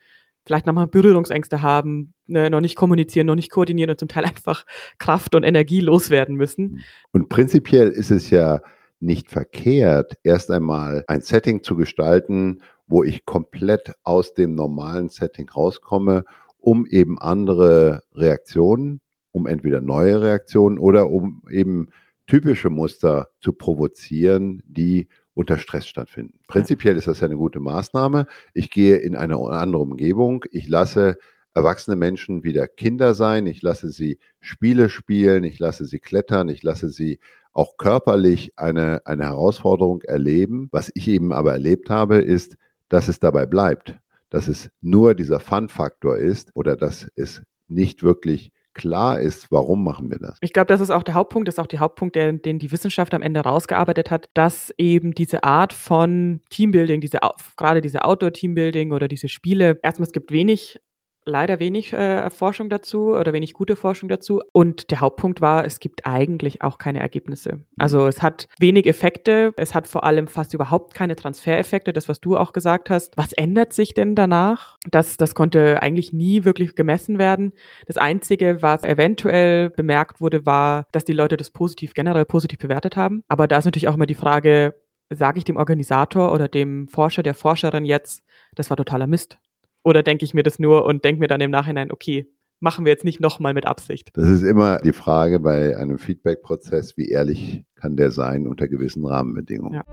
vielleicht 0.45 0.65
nochmal 0.65 0.87
Berührungsängste 0.87 1.61
haben, 1.61 2.13
ne, 2.25 2.49
noch 2.49 2.61
nicht 2.61 2.75
kommunizieren, 2.75 3.27
noch 3.27 3.35
nicht 3.35 3.51
koordinieren 3.51 3.91
und 3.91 3.99
zum 3.99 4.07
Teil 4.07 4.25
einfach 4.25 4.65
Kraft 4.97 5.35
und 5.35 5.43
Energie 5.43 5.81
loswerden 5.81 6.35
müssen. 6.35 6.83
Und 7.11 7.29
prinzipiell 7.29 7.89
ist 7.89 8.11
es 8.11 8.29
ja 8.29 8.61
nicht 8.99 9.29
verkehrt, 9.29 10.17
erst 10.23 10.49
einmal 10.49 11.03
ein 11.07 11.21
Setting 11.21 11.61
zu 11.61 11.75
gestalten, 11.75 12.61
wo 12.87 13.03
ich 13.03 13.25
komplett 13.25 13.93
aus 14.03 14.33
dem 14.33 14.55
normalen 14.55 15.09
Setting 15.09 15.49
rauskomme, 15.49 16.23
um 16.59 16.85
eben 16.85 17.19
andere 17.19 18.01
Reaktionen, 18.13 19.01
um 19.31 19.45
entweder 19.45 19.81
neue 19.81 20.21
Reaktionen 20.21 20.79
oder 20.79 21.09
um 21.09 21.43
eben 21.49 21.89
typische 22.25 22.69
Muster 22.69 23.29
zu 23.39 23.53
provozieren, 23.53 24.61
die 24.65 25.07
unter 25.33 25.57
Stress 25.57 25.87
stattfinden. 25.87 26.39
Prinzipiell 26.47 26.97
ist 26.97 27.07
das 27.07 27.19
ja 27.19 27.27
eine 27.27 27.37
gute 27.37 27.59
Maßnahme. 27.59 28.25
Ich 28.53 28.71
gehe 28.71 28.97
in 28.97 29.15
eine 29.15 29.37
andere 29.37 29.81
Umgebung. 29.81 30.43
Ich 30.51 30.67
lasse 30.67 31.17
erwachsene 31.53 31.95
Menschen 31.95 32.43
wieder 32.43 32.67
Kinder 32.67 33.13
sein. 33.13 33.45
Ich 33.45 33.61
lasse 33.61 33.89
sie 33.89 34.17
Spiele 34.41 34.89
spielen. 34.89 35.43
Ich 35.43 35.59
lasse 35.59 35.85
sie 35.85 35.99
klettern. 35.99 36.49
Ich 36.49 36.63
lasse 36.63 36.89
sie 36.89 37.19
auch 37.53 37.77
körperlich 37.77 38.53
eine, 38.55 39.01
eine 39.05 39.25
Herausforderung 39.25 40.01
erleben. 40.01 40.69
Was 40.71 40.91
ich 40.95 41.07
eben 41.07 41.31
aber 41.31 41.53
erlebt 41.53 41.89
habe, 41.89 42.17
ist, 42.17 42.57
dass 42.89 43.07
es 43.07 43.19
dabei 43.19 43.45
bleibt, 43.45 43.95
dass 44.29 44.47
es 44.47 44.69
nur 44.81 45.15
dieser 45.15 45.39
Fun-Faktor 45.39 46.17
ist 46.17 46.51
oder 46.53 46.75
dass 46.75 47.07
es 47.15 47.41
nicht 47.67 48.03
wirklich 48.03 48.51
klar 48.77 49.19
ist, 49.19 49.51
warum 49.51 49.83
machen 49.83 50.11
wir 50.11 50.19
das. 50.19 50.37
Ich 50.39 50.53
glaube, 50.53 50.67
das 50.67 50.81
ist 50.81 50.91
auch 50.91 51.03
der 51.03 51.15
Hauptpunkt, 51.15 51.47
das 51.47 51.55
ist 51.55 51.59
auch 51.59 51.67
der 51.67 51.79
Hauptpunkt, 51.79 52.15
der, 52.15 52.31
den 52.31 52.59
die 52.59 52.71
Wissenschaft 52.71 53.13
am 53.13 53.23
Ende 53.23 53.39
rausgearbeitet 53.41 54.11
hat, 54.11 54.29
dass 54.35 54.71
eben 54.77 55.13
diese 55.13 55.43
Art 55.43 55.73
von 55.73 56.41
Teambuilding, 56.51 57.01
diese, 57.01 57.19
gerade 57.57 57.81
diese 57.81 58.05
Outdoor-Teambuilding 58.05 58.91
oder 58.91 59.07
diese 59.07 59.29
Spiele, 59.29 59.79
erstmal 59.81 60.05
es 60.05 60.13
gibt 60.13 60.31
wenig 60.31 60.79
leider 61.27 61.59
wenig 61.59 61.93
äh, 61.93 62.29
Forschung 62.29 62.69
dazu 62.69 63.15
oder 63.15 63.33
wenig 63.33 63.53
gute 63.53 63.75
Forschung 63.75 64.09
dazu. 64.09 64.41
Und 64.51 64.91
der 64.91 65.01
Hauptpunkt 65.01 65.41
war, 65.41 65.65
es 65.65 65.79
gibt 65.79 66.05
eigentlich 66.05 66.61
auch 66.61 66.77
keine 66.77 66.99
Ergebnisse. 66.99 67.55
Mhm. 67.55 67.65
Also 67.77 68.07
es 68.07 68.21
hat 68.21 68.47
wenig 68.59 68.87
Effekte, 68.87 69.53
es 69.57 69.75
hat 69.75 69.87
vor 69.87 70.03
allem 70.03 70.27
fast 70.27 70.53
überhaupt 70.53 70.93
keine 70.93 71.15
Transfereffekte, 71.15 71.93
das, 71.93 72.09
was 72.09 72.19
du 72.19 72.37
auch 72.37 72.53
gesagt 72.53 72.89
hast. 72.89 73.15
Was 73.17 73.33
ändert 73.33 73.73
sich 73.73 73.93
denn 73.93 74.15
danach? 74.15 74.77
Das, 74.89 75.17
das 75.17 75.35
konnte 75.35 75.81
eigentlich 75.81 76.13
nie 76.13 76.45
wirklich 76.45 76.75
gemessen 76.75 77.19
werden. 77.19 77.53
Das 77.85 77.97
Einzige, 77.97 78.61
was 78.61 78.83
eventuell 78.83 79.69
bemerkt 79.69 80.21
wurde, 80.21 80.45
war, 80.45 80.85
dass 80.91 81.05
die 81.05 81.13
Leute 81.13 81.37
das 81.37 81.51
positiv, 81.51 81.93
generell 81.93 82.25
positiv 82.25 82.59
bewertet 82.59 82.95
haben. 82.95 83.23
Aber 83.27 83.47
da 83.47 83.57
ist 83.57 83.65
natürlich 83.65 83.87
auch 83.87 83.95
immer 83.95 84.05
die 84.05 84.15
Frage, 84.15 84.75
sage 85.09 85.39
ich 85.39 85.45
dem 85.45 85.57
Organisator 85.57 86.33
oder 86.33 86.47
dem 86.47 86.87
Forscher, 86.87 87.23
der 87.23 87.33
Forscherin 87.33 87.85
jetzt, 87.85 88.23
das 88.55 88.69
war 88.69 88.77
totaler 88.77 89.07
Mist. 89.07 89.37
Oder 89.87 90.03
denke 90.03 90.25
ich 90.25 90.33
mir 90.33 90.43
das 90.43 90.59
nur 90.59 90.83
und 90.83 91.05
denke 91.05 91.21
mir 91.21 91.29
dann 91.29 91.39
im 91.39 91.49
Nachhinein, 91.49 91.93
okay, 91.93 92.27
machen 92.59 92.83
wir 92.83 92.91
jetzt 92.91 93.05
nicht 93.05 93.21
nochmal 93.21 93.53
mit 93.53 93.65
Absicht? 93.65 94.09
Das 94.15 94.27
ist 94.27 94.43
immer 94.43 94.79
die 94.79 94.91
Frage 94.91 95.39
bei 95.39 95.77
einem 95.77 95.97
Feedback-Prozess, 95.97 96.97
wie 96.97 97.07
ehrlich 97.07 97.63
kann 97.75 97.95
der 97.95 98.11
sein 98.11 98.49
unter 98.49 98.67
gewissen 98.67 99.05
Rahmenbedingungen. 99.05 99.75
Ja. 99.75 99.85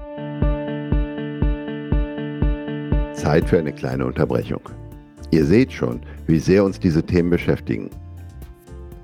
Zeit 3.14 3.48
für 3.48 3.60
eine 3.60 3.72
kleine 3.72 4.04
Unterbrechung. 4.04 4.62
Ihr 5.30 5.44
seht 5.44 5.70
schon, 5.72 6.00
wie 6.26 6.40
sehr 6.40 6.64
uns 6.64 6.80
diese 6.80 7.04
Themen 7.04 7.30
beschäftigen. 7.30 7.88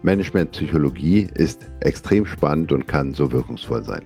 Managementpsychologie 0.03 1.29
ist 1.35 1.71
extrem 1.79 2.27
spannend 2.27 2.73
und 2.73 2.89
kann 2.89 3.15
so 3.15 3.31
wirkungsvoll 3.31 3.85
sein. 3.85 4.03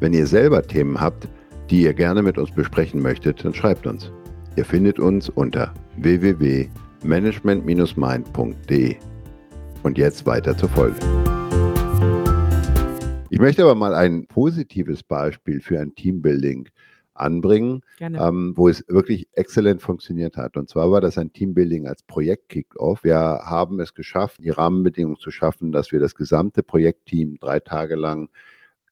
Wenn 0.00 0.12
ihr 0.12 0.26
selber 0.26 0.62
Themen 0.62 1.00
habt, 1.00 1.26
die 1.70 1.84
ihr 1.84 1.94
gerne 1.94 2.20
mit 2.22 2.36
uns 2.36 2.50
besprechen 2.50 3.00
möchtet, 3.00 3.42
dann 3.42 3.54
schreibt 3.54 3.86
uns. 3.86 4.12
Ihr 4.56 4.66
findet 4.66 4.98
uns 4.98 5.30
unter 5.30 5.72
www.management-mind.de. 6.02 8.96
Und 9.82 9.98
jetzt 9.98 10.26
weiter 10.26 10.56
zur 10.56 10.68
Folge. 10.68 10.96
Ich 13.30 13.38
möchte 13.38 13.62
aber 13.62 13.74
mal 13.74 13.94
ein 13.94 14.26
positives 14.26 15.02
Beispiel 15.02 15.60
für 15.60 15.80
ein 15.80 15.94
Teambuilding 15.94 16.68
anbringen, 17.14 17.82
ähm, 18.00 18.52
wo 18.56 18.68
es 18.68 18.84
wirklich 18.88 19.28
exzellent 19.32 19.82
funktioniert 19.82 20.36
hat. 20.36 20.56
Und 20.56 20.68
zwar 20.68 20.90
war 20.90 21.00
das 21.00 21.18
ein 21.18 21.32
Teambuilding 21.32 21.86
als 21.86 22.02
Projekt-Kickoff. 22.02 23.04
Wir 23.04 23.16
haben 23.16 23.80
es 23.80 23.94
geschafft, 23.94 24.42
die 24.42 24.50
Rahmenbedingungen 24.50 25.18
zu 25.18 25.30
schaffen, 25.30 25.72
dass 25.72 25.92
wir 25.92 26.00
das 26.00 26.14
gesamte 26.14 26.62
Projektteam 26.62 27.38
drei 27.38 27.60
Tage 27.60 27.96
lang 27.96 28.28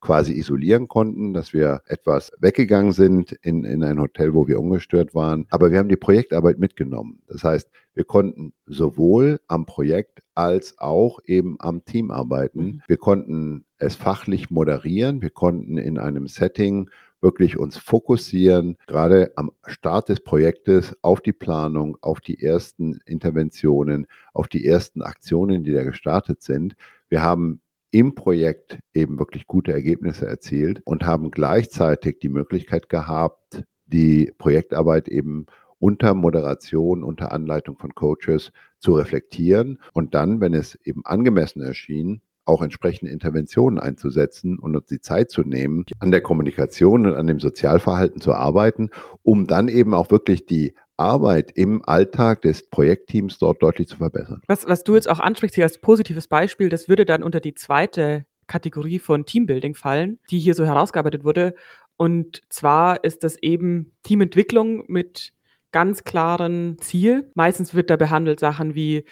quasi 0.06 0.34
isolieren 0.34 0.86
konnten, 0.86 1.34
dass 1.34 1.52
wir 1.52 1.82
etwas 1.86 2.30
weggegangen 2.38 2.92
sind 2.92 3.32
in, 3.42 3.64
in 3.64 3.82
ein 3.82 3.98
Hotel, 3.98 4.34
wo 4.34 4.46
wir 4.46 4.60
ungestört 4.60 5.16
waren. 5.16 5.46
Aber 5.50 5.72
wir 5.72 5.80
haben 5.80 5.88
die 5.88 5.96
Projektarbeit 5.96 6.60
mitgenommen. 6.60 7.22
Das 7.26 7.42
heißt, 7.42 7.68
wir 7.94 8.04
konnten 8.04 8.52
sowohl 8.66 9.40
am 9.48 9.66
Projekt 9.66 10.22
als 10.36 10.78
auch 10.78 11.18
eben 11.24 11.56
am 11.58 11.84
Team 11.84 12.12
arbeiten. 12.12 12.64
Mhm. 12.64 12.82
Wir 12.86 12.98
konnten 12.98 13.64
es 13.78 13.96
fachlich 13.96 14.48
moderieren. 14.48 15.22
Wir 15.22 15.30
konnten 15.30 15.76
in 15.76 15.98
einem 15.98 16.28
Setting 16.28 16.88
wirklich 17.20 17.58
uns 17.58 17.76
fokussieren, 17.76 18.76
gerade 18.86 19.32
am 19.34 19.50
Start 19.66 20.08
des 20.08 20.20
Projektes 20.20 20.96
auf 21.02 21.20
die 21.20 21.32
Planung, 21.32 21.98
auf 22.00 22.20
die 22.20 22.40
ersten 22.40 23.00
Interventionen, 23.06 24.06
auf 24.32 24.46
die 24.46 24.64
ersten 24.64 25.02
Aktionen, 25.02 25.64
die 25.64 25.72
da 25.72 25.82
gestartet 25.82 26.42
sind. 26.42 26.76
Wir 27.08 27.22
haben 27.22 27.60
im 27.96 28.14
Projekt 28.14 28.78
eben 28.92 29.18
wirklich 29.18 29.46
gute 29.46 29.72
Ergebnisse 29.72 30.26
erzielt 30.26 30.82
und 30.84 31.06
haben 31.06 31.30
gleichzeitig 31.30 32.18
die 32.18 32.28
Möglichkeit 32.28 32.90
gehabt, 32.90 33.64
die 33.86 34.34
Projektarbeit 34.36 35.08
eben 35.08 35.46
unter 35.78 36.12
Moderation, 36.12 37.02
unter 37.02 37.32
Anleitung 37.32 37.78
von 37.78 37.94
Coaches 37.94 38.52
zu 38.80 38.92
reflektieren 38.96 39.78
und 39.94 40.14
dann, 40.14 40.42
wenn 40.42 40.52
es 40.52 40.78
eben 40.84 41.06
angemessen 41.06 41.62
erschien, 41.62 42.20
auch 42.44 42.60
entsprechende 42.60 43.10
Interventionen 43.10 43.78
einzusetzen 43.78 44.58
und 44.58 44.76
uns 44.76 44.88
die 44.88 45.00
Zeit 45.00 45.30
zu 45.30 45.40
nehmen, 45.40 45.86
an 45.98 46.10
der 46.10 46.20
Kommunikation 46.20 47.06
und 47.06 47.14
an 47.14 47.26
dem 47.26 47.40
Sozialverhalten 47.40 48.20
zu 48.20 48.34
arbeiten, 48.34 48.90
um 49.22 49.46
dann 49.46 49.68
eben 49.68 49.94
auch 49.94 50.10
wirklich 50.10 50.44
die 50.44 50.74
Arbeit 50.96 51.52
im 51.52 51.86
Alltag 51.86 52.42
des 52.42 52.68
Projektteams 52.68 53.38
dort 53.38 53.62
deutlich 53.62 53.88
zu 53.88 53.96
verbessern. 53.96 54.42
Was, 54.46 54.66
was 54.66 54.84
du 54.84 54.94
jetzt 54.94 55.08
auch 55.08 55.20
ansprichst 55.20 55.54
hier 55.54 55.64
als 55.64 55.78
positives 55.78 56.28
Beispiel, 56.28 56.68
das 56.68 56.88
würde 56.88 57.04
dann 57.04 57.22
unter 57.22 57.40
die 57.40 57.54
zweite 57.54 58.26
Kategorie 58.46 58.98
von 58.98 59.26
Teambuilding 59.26 59.74
fallen, 59.74 60.18
die 60.30 60.38
hier 60.38 60.54
so 60.54 60.64
herausgearbeitet 60.64 61.24
wurde. 61.24 61.54
Und 61.96 62.42
zwar 62.48 63.04
ist 63.04 63.24
das 63.24 63.36
eben 63.42 63.92
Teamentwicklung 64.02 64.84
mit 64.86 65.32
ganz 65.72 66.04
klaren 66.04 66.78
Ziel. 66.78 67.30
Meistens 67.34 67.74
wird 67.74 67.90
da 67.90 67.96
behandelt 67.96 68.40
Sachen 68.40 68.74
wie 68.74 69.04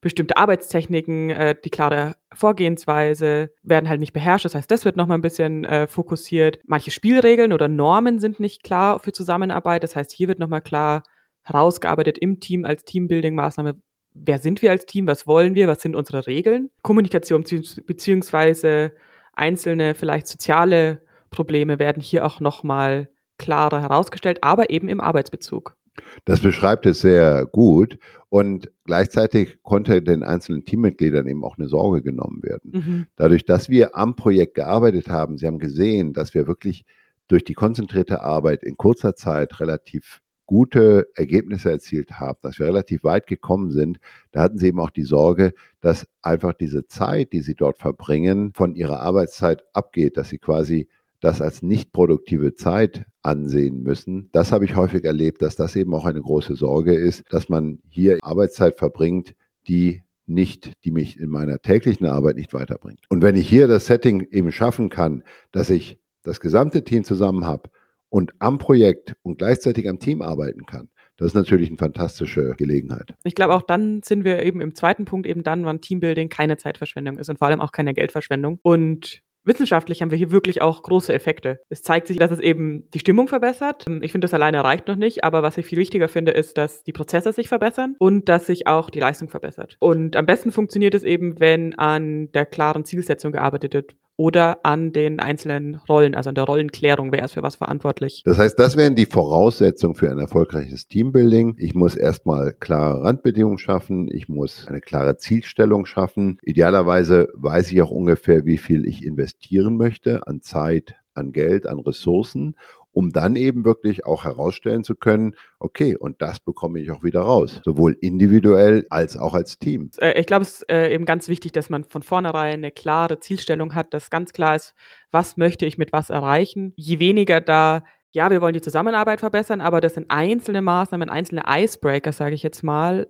bestimmte 0.00 0.36
Arbeitstechniken, 0.36 1.30
äh, 1.30 1.54
die 1.64 1.70
klare 1.70 2.16
Vorgehensweise 2.34 3.52
werden 3.62 3.88
halt 3.88 4.00
nicht 4.00 4.12
beherrscht. 4.12 4.44
Das 4.44 4.54
heißt, 4.54 4.70
das 4.70 4.84
wird 4.84 4.96
nochmal 4.96 5.16
ein 5.16 5.22
bisschen 5.22 5.64
äh, 5.64 5.86
fokussiert. 5.86 6.58
Manche 6.66 6.90
Spielregeln 6.90 7.52
oder 7.52 7.68
Normen 7.68 8.18
sind 8.18 8.40
nicht 8.40 8.64
klar 8.64 8.98
für 8.98 9.12
Zusammenarbeit. 9.12 9.84
Das 9.84 9.94
heißt, 9.94 10.12
hier 10.12 10.28
wird 10.28 10.40
nochmal 10.40 10.60
klar 10.60 11.04
herausgearbeitet 11.42 12.18
im 12.18 12.40
Team 12.40 12.64
als 12.64 12.84
Teambuilding-Maßnahme. 12.84 13.74
Wer 14.14 14.38
sind 14.38 14.62
wir 14.62 14.70
als 14.70 14.86
Team? 14.86 15.06
Was 15.06 15.26
wollen 15.26 15.54
wir? 15.54 15.68
Was 15.68 15.82
sind 15.82 15.96
unsere 15.96 16.26
Regeln? 16.26 16.70
Kommunikation 16.82 17.44
beziehungsweise 17.86 18.92
einzelne 19.32 19.94
vielleicht 19.94 20.26
soziale 20.28 21.02
Probleme 21.30 21.78
werden 21.78 22.02
hier 22.02 22.26
auch 22.26 22.40
nochmal 22.40 23.08
klarer 23.38 23.80
herausgestellt, 23.80 24.38
aber 24.42 24.70
eben 24.70 24.88
im 24.88 25.00
Arbeitsbezug. 25.00 25.76
Das 26.24 26.40
beschreibt 26.40 26.86
es 26.86 27.00
sehr 27.00 27.46
gut 27.46 27.98
und 28.28 28.70
gleichzeitig 28.84 29.58
konnte 29.62 30.00
den 30.00 30.22
einzelnen 30.22 30.64
Teammitgliedern 30.64 31.26
eben 31.26 31.44
auch 31.44 31.58
eine 31.58 31.68
Sorge 31.68 32.02
genommen 32.02 32.42
werden. 32.42 32.70
Mhm. 32.72 33.06
Dadurch, 33.16 33.44
dass 33.44 33.68
wir 33.68 33.94
am 33.96 34.16
Projekt 34.16 34.54
gearbeitet 34.54 35.08
haben, 35.08 35.36
Sie 35.36 35.46
haben 35.46 35.58
gesehen, 35.58 36.14
dass 36.14 36.32
wir 36.32 36.46
wirklich 36.46 36.84
durch 37.28 37.44
die 37.44 37.54
konzentrierte 37.54 38.22
Arbeit 38.22 38.62
in 38.62 38.76
kurzer 38.76 39.14
Zeit 39.14 39.60
relativ 39.60 40.21
gute 40.46 41.08
Ergebnisse 41.14 41.70
erzielt 41.70 42.12
haben, 42.12 42.38
dass 42.42 42.58
wir 42.58 42.66
relativ 42.66 43.04
weit 43.04 43.26
gekommen 43.26 43.70
sind, 43.70 43.98
da 44.32 44.42
hatten 44.42 44.58
sie 44.58 44.68
eben 44.68 44.80
auch 44.80 44.90
die 44.90 45.04
Sorge, 45.04 45.54
dass 45.80 46.06
einfach 46.20 46.52
diese 46.52 46.86
Zeit, 46.86 47.32
die 47.32 47.40
sie 47.40 47.54
dort 47.54 47.78
verbringen, 47.78 48.52
von 48.54 48.74
ihrer 48.74 49.00
Arbeitszeit 49.00 49.62
abgeht, 49.72 50.16
dass 50.16 50.28
sie 50.28 50.38
quasi 50.38 50.88
das 51.20 51.40
als 51.40 51.62
nicht 51.62 51.92
produktive 51.92 52.54
Zeit 52.54 53.06
ansehen 53.22 53.82
müssen. 53.82 54.28
Das 54.32 54.50
habe 54.50 54.64
ich 54.64 54.74
häufig 54.74 55.04
erlebt, 55.04 55.40
dass 55.40 55.54
das 55.54 55.76
eben 55.76 55.94
auch 55.94 56.04
eine 56.04 56.20
große 56.20 56.56
Sorge 56.56 56.94
ist, 56.94 57.22
dass 57.30 57.48
man 57.48 57.78
hier 57.88 58.18
Arbeitszeit 58.22 58.76
verbringt, 58.76 59.34
die 59.68 60.02
nicht, 60.26 60.72
die 60.84 60.90
mich 60.90 61.18
in 61.18 61.30
meiner 61.30 61.60
täglichen 61.60 62.06
Arbeit 62.06 62.36
nicht 62.36 62.52
weiterbringt. 62.52 63.00
Und 63.08 63.22
wenn 63.22 63.36
ich 63.36 63.48
hier 63.48 63.68
das 63.68 63.86
Setting 63.86 64.26
eben 64.30 64.50
schaffen 64.50 64.88
kann, 64.88 65.22
dass 65.52 65.70
ich 65.70 65.98
das 66.22 66.40
gesamte 66.40 66.84
Team 66.84 67.04
zusammen 67.04 67.46
habe 67.46 67.70
und 68.12 68.34
am 68.40 68.58
Projekt 68.58 69.14
und 69.22 69.38
gleichzeitig 69.38 69.88
am 69.88 69.98
Team 69.98 70.20
arbeiten 70.20 70.66
kann, 70.66 70.90
das 71.16 71.28
ist 71.28 71.34
natürlich 71.34 71.68
eine 71.68 71.78
fantastische 71.78 72.54
Gelegenheit. 72.58 73.14
Ich 73.24 73.34
glaube, 73.34 73.54
auch 73.54 73.62
dann 73.62 74.02
sind 74.02 74.24
wir 74.24 74.42
eben 74.42 74.60
im 74.60 74.74
zweiten 74.74 75.06
Punkt 75.06 75.26
eben 75.26 75.42
dann, 75.42 75.64
wann 75.64 75.80
Teambuilding 75.80 76.28
keine 76.28 76.58
Zeitverschwendung 76.58 77.16
ist 77.18 77.30
und 77.30 77.38
vor 77.38 77.48
allem 77.48 77.62
auch 77.62 77.72
keine 77.72 77.94
Geldverschwendung. 77.94 78.58
Und 78.62 79.22
wissenschaftlich 79.44 80.02
haben 80.02 80.10
wir 80.10 80.18
hier 80.18 80.30
wirklich 80.30 80.60
auch 80.60 80.82
große 80.82 81.12
Effekte. 81.12 81.60
Es 81.70 81.82
zeigt 81.82 82.06
sich, 82.06 82.18
dass 82.18 82.30
es 82.30 82.40
eben 82.40 82.90
die 82.90 82.98
Stimmung 82.98 83.28
verbessert. 83.28 83.86
Ich 84.02 84.12
finde, 84.12 84.26
das 84.26 84.34
alleine 84.34 84.62
reicht 84.62 84.88
noch 84.88 84.96
nicht, 84.96 85.24
aber 85.24 85.42
was 85.42 85.56
ich 85.56 85.64
viel 85.64 85.78
wichtiger 85.78 86.08
finde, 86.08 86.32
ist, 86.32 86.58
dass 86.58 86.82
die 86.82 86.92
Prozesse 86.92 87.32
sich 87.32 87.48
verbessern 87.48 87.96
und 87.98 88.28
dass 88.28 88.46
sich 88.46 88.66
auch 88.66 88.90
die 88.90 89.00
Leistung 89.00 89.30
verbessert. 89.30 89.76
Und 89.80 90.16
am 90.16 90.26
besten 90.26 90.52
funktioniert 90.52 90.94
es 90.94 91.02
eben, 91.02 91.40
wenn 91.40 91.78
an 91.78 92.30
der 92.32 92.44
klaren 92.44 92.84
Zielsetzung 92.84 93.32
gearbeitet 93.32 93.72
wird. 93.72 93.94
Oder 94.16 94.64
an 94.64 94.92
den 94.92 95.20
einzelnen 95.20 95.76
Rollen, 95.88 96.14
also 96.14 96.28
an 96.28 96.34
der 96.34 96.44
Rollenklärung, 96.44 97.12
wer 97.12 97.24
ist 97.24 97.32
für 97.32 97.42
was 97.42 97.56
verantwortlich. 97.56 98.22
Das 98.24 98.38
heißt, 98.38 98.58
das 98.58 98.76
wären 98.76 98.94
die 98.94 99.06
Voraussetzungen 99.06 99.94
für 99.94 100.10
ein 100.10 100.18
erfolgreiches 100.18 100.86
Teambuilding. 100.86 101.56
Ich 101.58 101.74
muss 101.74 101.96
erstmal 101.96 102.52
klare 102.52 103.02
Randbedingungen 103.02 103.58
schaffen, 103.58 104.08
ich 104.12 104.28
muss 104.28 104.66
eine 104.68 104.80
klare 104.80 105.16
Zielstellung 105.16 105.86
schaffen. 105.86 106.38
Idealerweise 106.42 107.28
weiß 107.34 107.72
ich 107.72 107.82
auch 107.82 107.90
ungefähr, 107.90 108.44
wie 108.44 108.58
viel 108.58 108.86
ich 108.86 109.04
investieren 109.04 109.76
möchte 109.76 110.26
an 110.26 110.42
Zeit, 110.42 110.94
an 111.14 111.32
Geld, 111.32 111.66
an 111.66 111.80
Ressourcen 111.80 112.54
um 112.92 113.12
dann 113.12 113.36
eben 113.36 113.64
wirklich 113.64 114.06
auch 114.06 114.24
herausstellen 114.24 114.84
zu 114.84 114.94
können, 114.94 115.34
okay, 115.58 115.96
und 115.96 116.22
das 116.22 116.40
bekomme 116.40 116.80
ich 116.80 116.90
auch 116.90 117.02
wieder 117.02 117.20
raus, 117.20 117.60
sowohl 117.64 117.96
individuell 118.00 118.86
als 118.90 119.16
auch 119.16 119.34
als 119.34 119.58
Team. 119.58 119.90
Äh, 119.98 120.20
ich 120.20 120.26
glaube, 120.26 120.42
es 120.42 120.60
ist 120.60 120.70
äh, 120.70 120.92
eben 120.92 121.04
ganz 121.04 121.28
wichtig, 121.28 121.52
dass 121.52 121.70
man 121.70 121.84
von 121.84 122.02
vornherein 122.02 122.54
eine 122.54 122.70
klare 122.70 123.18
Zielstellung 123.18 123.74
hat, 123.74 123.94
dass 123.94 124.10
ganz 124.10 124.32
klar 124.32 124.56
ist, 124.56 124.74
was 125.10 125.36
möchte 125.36 125.66
ich 125.66 125.78
mit 125.78 125.92
was 125.92 126.10
erreichen. 126.10 126.72
Je 126.76 126.98
weniger 126.98 127.40
da 127.40 127.82
ja, 128.14 128.30
wir 128.30 128.42
wollen 128.42 128.52
die 128.52 128.60
Zusammenarbeit 128.60 129.20
verbessern, 129.20 129.62
aber 129.62 129.80
das 129.80 129.94
sind 129.94 130.10
einzelne 130.10 130.60
Maßnahmen, 130.60 131.08
einzelne 131.08 131.44
Icebreaker, 131.48 132.12
sage 132.12 132.34
ich 132.34 132.42
jetzt 132.42 132.62
mal, 132.62 133.08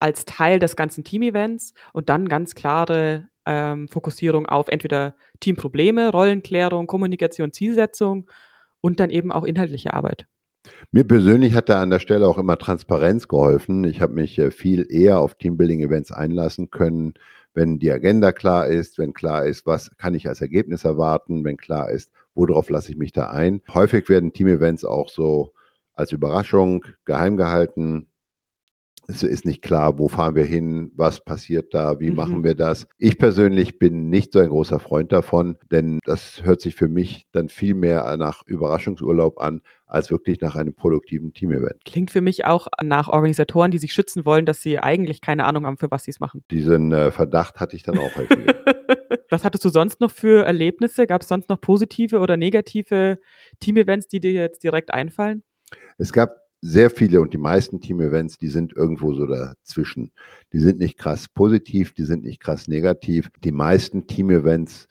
als 0.00 0.24
Teil 0.24 0.60
des 0.60 0.76
ganzen 0.76 1.02
Team-Events 1.02 1.74
und 1.92 2.08
dann 2.08 2.28
ganz 2.28 2.54
klare 2.54 3.28
ähm, 3.46 3.88
Fokussierung 3.88 4.46
auf 4.46 4.68
entweder 4.68 5.16
Teamprobleme, 5.40 6.10
Rollenklärung, 6.10 6.86
Kommunikation, 6.86 7.52
Zielsetzung 7.52 8.30
und 8.80 9.00
dann 9.00 9.10
eben 9.10 9.32
auch 9.32 9.44
inhaltliche 9.44 9.94
Arbeit. 9.94 10.26
Mir 10.90 11.04
persönlich 11.04 11.54
hat 11.54 11.68
da 11.68 11.80
an 11.80 11.90
der 11.90 11.98
Stelle 11.98 12.26
auch 12.26 12.38
immer 12.38 12.58
Transparenz 12.58 13.28
geholfen. 13.28 13.84
Ich 13.84 14.00
habe 14.00 14.14
mich 14.14 14.38
äh, 14.38 14.50
viel 14.50 14.86
eher 14.90 15.20
auf 15.20 15.34
Teambuilding-Events 15.34 16.12
einlassen 16.12 16.70
können, 16.70 17.14
wenn 17.54 17.78
die 17.78 17.90
Agenda 17.90 18.32
klar 18.32 18.66
ist, 18.66 18.98
wenn 18.98 19.12
klar 19.12 19.46
ist, 19.46 19.66
was 19.66 19.90
kann 19.96 20.14
ich 20.14 20.28
als 20.28 20.40
Ergebnis 20.40 20.84
erwarten, 20.84 21.44
wenn 21.44 21.56
klar 21.56 21.90
ist, 21.90 22.10
worauf 22.34 22.70
lasse 22.70 22.92
ich 22.92 22.98
mich 22.98 23.12
da 23.12 23.30
ein. 23.30 23.62
Häufig 23.72 24.08
werden 24.08 24.32
Team-Events 24.32 24.84
auch 24.84 25.08
so 25.08 25.52
als 25.94 26.12
Überraschung 26.12 26.84
geheim 27.04 27.36
gehalten 27.36 28.07
es 29.10 29.22
ist 29.22 29.46
nicht 29.46 29.62
klar, 29.62 29.98
wo 29.98 30.08
fahren 30.08 30.34
wir 30.34 30.44
hin, 30.44 30.92
was 30.94 31.24
passiert 31.24 31.72
da, 31.72 31.98
wie 31.98 32.10
mhm. 32.10 32.16
machen 32.16 32.44
wir 32.44 32.54
das. 32.54 32.86
Ich 32.98 33.18
persönlich 33.18 33.78
bin 33.78 34.10
nicht 34.10 34.34
so 34.34 34.38
ein 34.38 34.50
großer 34.50 34.78
Freund 34.78 35.12
davon, 35.12 35.56
denn 35.70 35.98
das 36.04 36.44
hört 36.44 36.60
sich 36.60 36.74
für 36.74 36.88
mich 36.88 37.26
dann 37.32 37.48
viel 37.48 37.74
mehr 37.74 38.16
nach 38.18 38.42
Überraschungsurlaub 38.44 39.40
an, 39.40 39.62
als 39.86 40.10
wirklich 40.10 40.42
nach 40.42 40.56
einem 40.56 40.74
produktiven 40.74 41.32
Team-Event. 41.32 41.86
Klingt 41.86 42.10
für 42.10 42.20
mich 42.20 42.44
auch 42.44 42.68
nach 42.82 43.08
Organisatoren, 43.08 43.70
die 43.70 43.78
sich 43.78 43.94
schützen 43.94 44.26
wollen, 44.26 44.44
dass 44.44 44.60
sie 44.60 44.78
eigentlich 44.78 45.22
keine 45.22 45.46
Ahnung 45.46 45.64
haben, 45.64 45.78
für 45.78 45.90
was 45.90 46.04
sie 46.04 46.10
es 46.10 46.20
machen. 46.20 46.44
Diesen 46.50 46.92
äh, 46.92 47.10
Verdacht 47.10 47.60
hatte 47.60 47.76
ich 47.76 47.82
dann 47.82 47.98
auch 47.98 48.14
häufiger. 48.14 48.54
was 49.30 49.44
hattest 49.44 49.64
du 49.64 49.70
sonst 49.70 50.00
noch 50.00 50.10
für 50.10 50.44
Erlebnisse? 50.44 51.06
Gab 51.06 51.22
es 51.22 51.28
sonst 51.28 51.48
noch 51.48 51.60
positive 51.60 52.18
oder 52.18 52.36
negative 52.36 53.18
Team-Events, 53.60 54.08
die 54.08 54.20
dir 54.20 54.32
jetzt 54.32 54.62
direkt 54.62 54.92
einfallen? 54.92 55.42
Es 55.96 56.12
gab 56.12 56.47
sehr 56.60 56.90
viele 56.90 57.20
und 57.20 57.32
die 57.32 57.38
meisten 57.38 57.80
Team-Events, 57.80 58.38
die 58.38 58.48
sind 58.48 58.72
irgendwo 58.72 59.14
so 59.14 59.26
dazwischen. 59.26 60.10
Die 60.52 60.58
sind 60.58 60.78
nicht 60.78 60.98
krass 60.98 61.28
positiv, 61.28 61.92
die 61.92 62.04
sind 62.04 62.24
nicht 62.24 62.40
krass 62.40 62.66
negativ. 62.68 63.30
Die 63.44 63.52
meisten 63.52 64.06
Team-Events, 64.06 64.88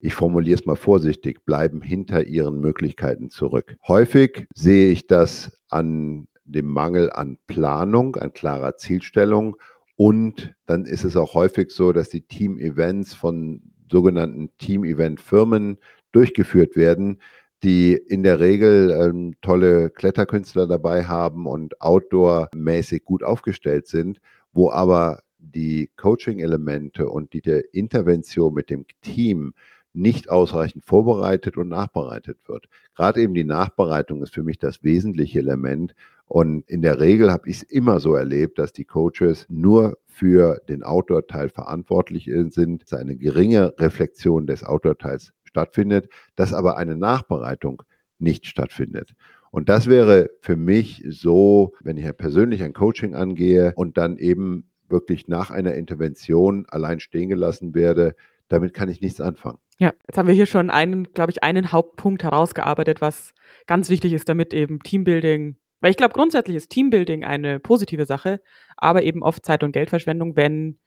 ich 0.00 0.14
formuliere 0.14 0.58
es 0.58 0.66
mal 0.66 0.76
vorsichtig, 0.76 1.44
bleiben 1.44 1.82
hinter 1.82 2.24
ihren 2.24 2.60
Möglichkeiten 2.60 3.30
zurück. 3.30 3.76
Häufig 3.86 4.46
sehe 4.54 4.90
ich 4.90 5.06
das 5.06 5.52
an 5.68 6.26
dem 6.44 6.66
Mangel 6.66 7.10
an 7.10 7.38
Planung, 7.46 8.16
an 8.16 8.32
klarer 8.32 8.76
Zielstellung. 8.76 9.56
Und 9.96 10.54
dann 10.66 10.84
ist 10.84 11.04
es 11.04 11.16
auch 11.16 11.34
häufig 11.34 11.70
so, 11.70 11.92
dass 11.92 12.08
die 12.08 12.22
Team-Events 12.22 13.14
von 13.14 13.62
sogenannten 13.90 14.50
Team-Event-Firmen 14.58 15.78
durchgeführt 16.10 16.76
werden, 16.76 17.20
die 17.64 17.94
in 17.94 18.22
der 18.22 18.40
Regel 18.40 18.90
ähm, 18.90 19.34
tolle 19.40 19.88
Kletterkünstler 19.88 20.66
dabei 20.66 21.06
haben 21.06 21.46
und 21.46 21.80
outdoor-mäßig 21.80 23.04
gut 23.04 23.22
aufgestellt 23.22 23.86
sind, 23.86 24.20
wo 24.52 24.70
aber 24.70 25.20
die 25.38 25.90
Coaching-Elemente 25.96 27.08
und 27.08 27.32
die 27.32 27.42
Intervention 27.72 28.52
mit 28.52 28.68
dem 28.68 28.84
Team 29.00 29.54
nicht 29.94 30.28
ausreichend 30.28 30.84
vorbereitet 30.84 31.56
und 31.56 31.68
nachbereitet 31.68 32.38
wird. 32.46 32.66
Gerade 32.94 33.22
eben 33.22 33.32
die 33.32 33.44
Nachbereitung 33.44 34.22
ist 34.22 34.34
für 34.34 34.42
mich 34.42 34.58
das 34.58 34.82
wesentliche 34.82 35.38
Element. 35.38 35.94
Und 36.26 36.68
in 36.68 36.82
der 36.82 37.00
Regel 37.00 37.30
habe 37.30 37.48
ich 37.48 37.58
es 37.58 37.62
immer 37.62 38.00
so 38.00 38.14
erlebt, 38.14 38.58
dass 38.58 38.72
die 38.72 38.84
Coaches 38.84 39.46
nur 39.48 39.96
für 40.06 40.60
den 40.68 40.82
Outdoor-Teil 40.82 41.48
verantwortlich 41.48 42.30
sind, 42.48 42.82
es 42.84 42.92
eine 42.92 43.16
geringe 43.16 43.74
Reflexion 43.78 44.46
des 44.46 44.64
Outdoor-Teils 44.64 45.32
stattfindet, 45.54 46.08
dass 46.34 46.52
aber 46.52 46.76
eine 46.76 46.96
Nachbereitung 46.96 47.84
nicht 48.18 48.46
stattfindet. 48.46 49.14
Und 49.52 49.68
das 49.68 49.86
wäre 49.86 50.30
für 50.40 50.56
mich 50.56 51.04
so, 51.08 51.74
wenn 51.80 51.96
ich 51.96 52.04
persönlich 52.16 52.64
ein 52.64 52.72
Coaching 52.72 53.14
angehe 53.14 53.72
und 53.76 53.96
dann 53.96 54.18
eben 54.18 54.68
wirklich 54.88 55.28
nach 55.28 55.50
einer 55.50 55.74
Intervention 55.74 56.66
allein 56.68 56.98
stehen 56.98 57.28
gelassen 57.28 57.72
werde, 57.72 58.16
damit 58.48 58.74
kann 58.74 58.88
ich 58.88 59.00
nichts 59.00 59.20
anfangen. 59.20 59.58
Ja, 59.78 59.92
jetzt 60.08 60.18
haben 60.18 60.26
wir 60.26 60.34
hier 60.34 60.46
schon 60.46 60.70
einen, 60.70 61.04
glaube 61.12 61.30
ich, 61.30 61.44
einen 61.44 61.70
Hauptpunkt 61.70 62.24
herausgearbeitet, 62.24 63.00
was 63.00 63.32
ganz 63.66 63.90
wichtig 63.90 64.12
ist, 64.12 64.28
damit 64.28 64.52
eben 64.52 64.80
Teambuilding, 64.80 65.56
weil 65.80 65.90
ich 65.90 65.96
glaube, 65.96 66.14
grundsätzlich 66.14 66.56
ist 66.56 66.70
Teambuilding 66.70 67.24
eine 67.24 67.60
positive 67.60 68.06
Sache, 68.06 68.40
aber 68.76 69.04
eben 69.04 69.22
oft 69.22 69.46
Zeit- 69.46 69.62
und 69.62 69.72
Geldverschwendung, 69.72 70.34
wenn 70.36 70.78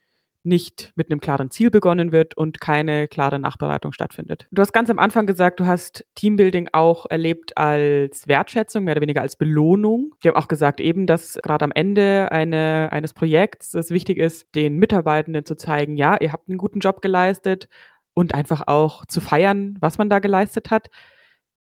nicht 0.47 0.93
mit 0.95 1.11
einem 1.11 1.19
klaren 1.19 1.51
Ziel 1.51 1.69
begonnen 1.69 2.11
wird 2.11 2.35
und 2.35 2.59
keine 2.59 3.07
klare 3.07 3.37
Nachbereitung 3.37 3.91
stattfindet. 3.91 4.47
Du 4.51 4.61
hast 4.61 4.71
ganz 4.71 4.89
am 4.89 4.97
Anfang 4.97 5.27
gesagt, 5.27 5.59
du 5.59 5.65
hast 5.65 6.05
Teambuilding 6.15 6.69
auch 6.71 7.05
erlebt 7.09 7.57
als 7.57 8.27
Wertschätzung, 8.27 8.85
mehr 8.85 8.93
oder 8.93 9.01
weniger 9.01 9.21
als 9.21 9.35
Belohnung. 9.35 10.13
Wir 10.21 10.31
haben 10.31 10.41
auch 10.41 10.47
gesagt 10.47 10.79
eben, 10.79 11.05
dass 11.05 11.37
gerade 11.43 11.65
am 11.65 11.71
Ende 11.71 12.31
eine, 12.31 12.89
eines 12.91 13.13
Projekts 13.13 13.73
es 13.73 13.91
wichtig 13.91 14.17
ist, 14.17 14.47
den 14.55 14.77
Mitarbeitenden 14.77 15.45
zu 15.45 15.55
zeigen, 15.55 15.97
ja, 15.97 16.17
ihr 16.19 16.31
habt 16.31 16.49
einen 16.49 16.57
guten 16.57 16.79
Job 16.79 17.01
geleistet 17.01 17.67
und 18.13 18.33
einfach 18.33 18.63
auch 18.67 19.05
zu 19.05 19.21
feiern, 19.21 19.77
was 19.79 19.97
man 19.97 20.09
da 20.09 20.19
geleistet 20.19 20.71
hat. 20.71 20.89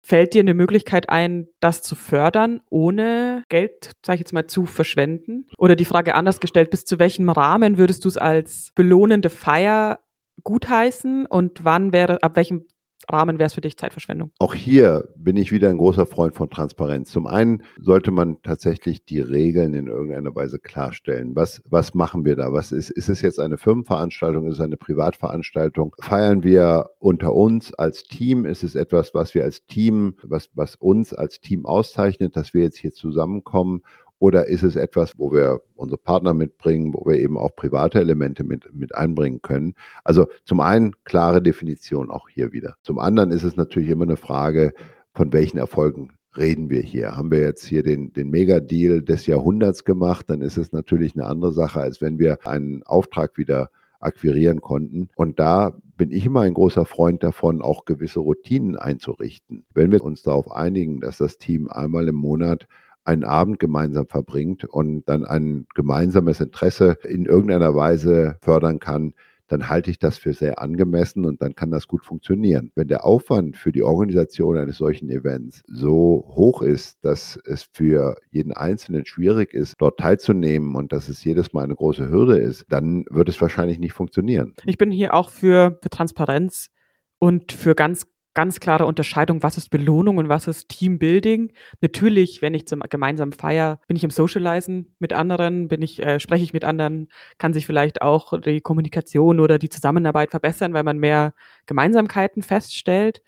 Fällt 0.01 0.33
dir 0.33 0.41
eine 0.41 0.53
Möglichkeit 0.53 1.09
ein, 1.09 1.47
das 1.59 1.81
zu 1.81 1.95
fördern, 1.95 2.61
ohne 2.69 3.43
Geld, 3.49 3.91
sage 4.05 4.15
ich 4.15 4.19
jetzt 4.21 4.33
mal, 4.33 4.47
zu 4.47 4.65
verschwenden? 4.65 5.45
Oder 5.57 5.75
die 5.75 5.85
Frage 5.85 6.15
anders 6.15 6.39
gestellt, 6.39 6.71
bis 6.71 6.85
zu 6.85 6.99
welchem 6.99 7.29
Rahmen 7.29 7.77
würdest 7.77 8.05
du 8.05 8.09
es 8.09 8.17
als 8.17 8.71
belohnende 8.75 9.29
Feier 9.29 9.99
gutheißen 10.43 11.25
und 11.25 11.63
wann 11.63 11.91
wäre, 11.93 12.23
ab 12.23 12.35
welchem 12.35 12.65
Rahmen 13.11 13.39
wäre 13.39 13.47
es 13.47 13.53
für 13.53 13.61
dich 13.61 13.77
Zeitverschwendung? 13.77 14.31
Auch 14.39 14.53
hier 14.53 15.09
bin 15.15 15.35
ich 15.37 15.51
wieder 15.51 15.69
ein 15.69 15.77
großer 15.77 16.05
Freund 16.05 16.35
von 16.35 16.49
Transparenz. 16.49 17.11
Zum 17.11 17.27
einen 17.27 17.63
sollte 17.79 18.11
man 18.11 18.41
tatsächlich 18.43 19.03
die 19.03 19.19
Regeln 19.19 19.73
in 19.73 19.87
irgendeiner 19.87 20.35
Weise 20.35 20.59
klarstellen. 20.59 21.35
Was, 21.35 21.61
was 21.65 21.93
machen 21.93 22.25
wir 22.25 22.35
da? 22.35 22.53
Was 22.53 22.71
ist, 22.71 22.89
ist 22.91 23.09
es 23.09 23.21
jetzt 23.21 23.39
eine 23.39 23.57
Firmenveranstaltung? 23.57 24.47
Ist 24.47 24.55
es 24.55 24.61
eine 24.61 24.77
Privatveranstaltung? 24.77 25.95
Feiern 25.99 26.43
wir 26.43 26.91
unter 26.99 27.33
uns 27.33 27.73
als 27.73 28.03
Team? 28.03 28.45
Ist 28.45 28.63
es 28.63 28.75
etwas, 28.75 29.13
was 29.13 29.33
wir 29.33 29.43
als 29.43 29.65
Team, 29.65 30.15
was, 30.23 30.49
was 30.53 30.75
uns 30.75 31.13
als 31.13 31.39
Team 31.39 31.65
auszeichnet, 31.65 32.35
dass 32.35 32.53
wir 32.53 32.61
jetzt 32.61 32.77
hier 32.77 32.93
zusammenkommen? 32.93 33.81
Oder 34.19 34.47
ist 34.47 34.63
es 34.63 34.75
etwas, 34.75 35.17
wo 35.17 35.31
wir 35.31 35.61
unsere 35.75 35.97
Partner 35.97 36.33
mitbringen, 36.33 36.93
wo 36.93 37.09
wir 37.09 37.17
eben 37.17 37.37
auch 37.37 37.55
private 37.55 37.99
Elemente 37.99 38.43
mit, 38.43 38.73
mit 38.73 38.93
einbringen 38.93 39.41
können? 39.41 39.75
Also 40.03 40.27
zum 40.43 40.59
einen 40.59 40.93
klare 41.05 41.41
Definition 41.41 42.11
auch 42.11 42.27
hier 42.27 42.51
wieder. 42.51 42.75
Zum 42.83 42.99
anderen 42.99 43.31
ist 43.31 43.43
es 43.43 43.55
natürlich 43.55 43.89
immer 43.89 44.03
eine 44.03 44.17
Frage, 44.17 44.73
von 45.13 45.31
welchen 45.31 45.57
Erfolgen 45.57 46.09
reden 46.37 46.69
wir 46.69 46.81
hier? 46.81 47.15
Haben 47.15 47.31
wir 47.31 47.39
jetzt 47.39 47.65
hier 47.65 47.81
den, 47.81 48.13
den 48.13 48.29
Mega-Deal 48.29 49.01
des 49.01 49.25
Jahrhunderts 49.25 49.85
gemacht, 49.85 50.29
dann 50.29 50.41
ist 50.41 50.57
es 50.57 50.71
natürlich 50.71 51.15
eine 51.15 51.25
andere 51.25 51.53
Sache, 51.53 51.79
als 51.79 52.01
wenn 52.01 52.19
wir 52.19 52.45
einen 52.45 52.83
Auftrag 52.83 53.37
wieder 53.37 53.69
akquirieren 53.99 54.61
konnten. 54.61 55.09
Und 55.15 55.39
da 55.39 55.73
bin 55.97 56.11
ich 56.11 56.25
immer 56.25 56.41
ein 56.41 56.53
großer 56.53 56.85
Freund 56.85 57.23
davon, 57.23 57.61
auch 57.61 57.85
gewisse 57.85 58.21
Routinen 58.21 58.77
einzurichten. 58.77 59.65
Wenn 59.73 59.91
wir 59.91 60.03
uns 60.03 60.23
darauf 60.23 60.51
einigen, 60.51 61.01
dass 61.01 61.17
das 61.17 61.37
Team 61.37 61.69
einmal 61.69 62.07
im 62.07 62.15
Monat 62.15 62.67
einen 63.03 63.23
Abend 63.23 63.59
gemeinsam 63.59 64.07
verbringt 64.07 64.65
und 64.65 65.07
dann 65.07 65.25
ein 65.25 65.67
gemeinsames 65.75 66.41
Interesse 66.41 66.97
in 67.03 67.25
irgendeiner 67.25 67.75
Weise 67.75 68.37
fördern 68.41 68.79
kann, 68.79 69.13
dann 69.49 69.67
halte 69.67 69.91
ich 69.91 69.99
das 69.99 70.17
für 70.17 70.33
sehr 70.33 70.61
angemessen 70.61 71.25
und 71.25 71.41
dann 71.41 71.55
kann 71.55 71.71
das 71.71 71.87
gut 71.87 72.05
funktionieren. 72.05 72.71
Wenn 72.75 72.87
der 72.87 73.03
Aufwand 73.03 73.57
für 73.57 73.71
die 73.71 73.83
Organisation 73.83 74.57
eines 74.57 74.77
solchen 74.77 75.09
Events 75.09 75.63
so 75.67 76.23
hoch 76.35 76.61
ist, 76.61 77.03
dass 77.03 77.37
es 77.45 77.67
für 77.73 78.17
jeden 78.29 78.53
Einzelnen 78.53 79.05
schwierig 79.05 79.53
ist, 79.53 79.75
dort 79.79 79.99
teilzunehmen 79.99 80.75
und 80.75 80.93
dass 80.93 81.09
es 81.09 81.23
jedes 81.23 81.51
Mal 81.51 81.63
eine 81.63 81.75
große 81.75 82.09
Hürde 82.09 82.37
ist, 82.37 82.65
dann 82.69 83.05
wird 83.09 83.27
es 83.27 83.41
wahrscheinlich 83.41 83.79
nicht 83.79 83.93
funktionieren. 83.93 84.53
Ich 84.65 84.77
bin 84.77 84.91
hier 84.91 85.13
auch 85.15 85.29
für, 85.29 85.79
für 85.81 85.89
Transparenz 85.89 86.69
und 87.17 87.51
für 87.51 87.75
ganz 87.75 88.05
ganz 88.39 88.61
klare 88.61 88.85
Unterscheidung, 88.85 89.43
was 89.43 89.57
ist 89.57 89.67
Belohnung 89.69 90.15
und 90.17 90.29
was 90.29 90.47
ist 90.47 90.69
Teambuilding. 90.69 91.51
Natürlich, 91.81 92.41
wenn 92.41 92.53
ich 92.53 92.65
zum 92.67 92.79
gemeinsamen 92.89 93.33
Feier, 93.33 93.81
bin 93.85 93.97
ich 93.97 94.03
im 94.05 94.11
Socializen 94.11 94.95
mit 94.97 95.11
anderen, 95.11 95.67
bin 95.67 95.81
ich, 95.81 96.01
äh, 96.01 96.21
spreche 96.21 96.45
ich 96.45 96.53
mit 96.53 96.63
anderen, 96.63 97.09
kann 97.37 97.51
sich 97.51 97.65
vielleicht 97.65 98.01
auch 98.01 98.39
die 98.39 98.61
Kommunikation 98.61 99.41
oder 99.41 99.59
die 99.59 99.67
Zusammenarbeit 99.67 100.31
verbessern, 100.31 100.73
weil 100.73 100.83
man 100.83 100.99
mehr 100.99 101.33
Gemeinsamkeiten 101.65 102.41
feststellt. 102.41 103.21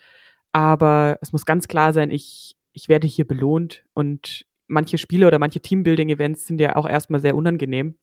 Aber 0.54 1.18
es 1.20 1.34
muss 1.34 1.46
ganz 1.46 1.68
klar 1.68 1.92
sein, 1.92 2.10
ich, 2.10 2.56
ich 2.72 2.88
werde 2.88 3.06
hier 3.06 3.28
belohnt 3.28 3.84
und 3.94 4.46
manche 4.68 4.98
Spiele 4.98 5.28
oder 5.28 5.40
manche 5.40 5.60
Teambuilding-Events 5.60 6.48
sind 6.48 6.62
ja 6.62 6.78
auch 6.78 6.88
erstmal 6.88 7.20
sehr 7.20 7.36
unangenehm. 7.36 7.96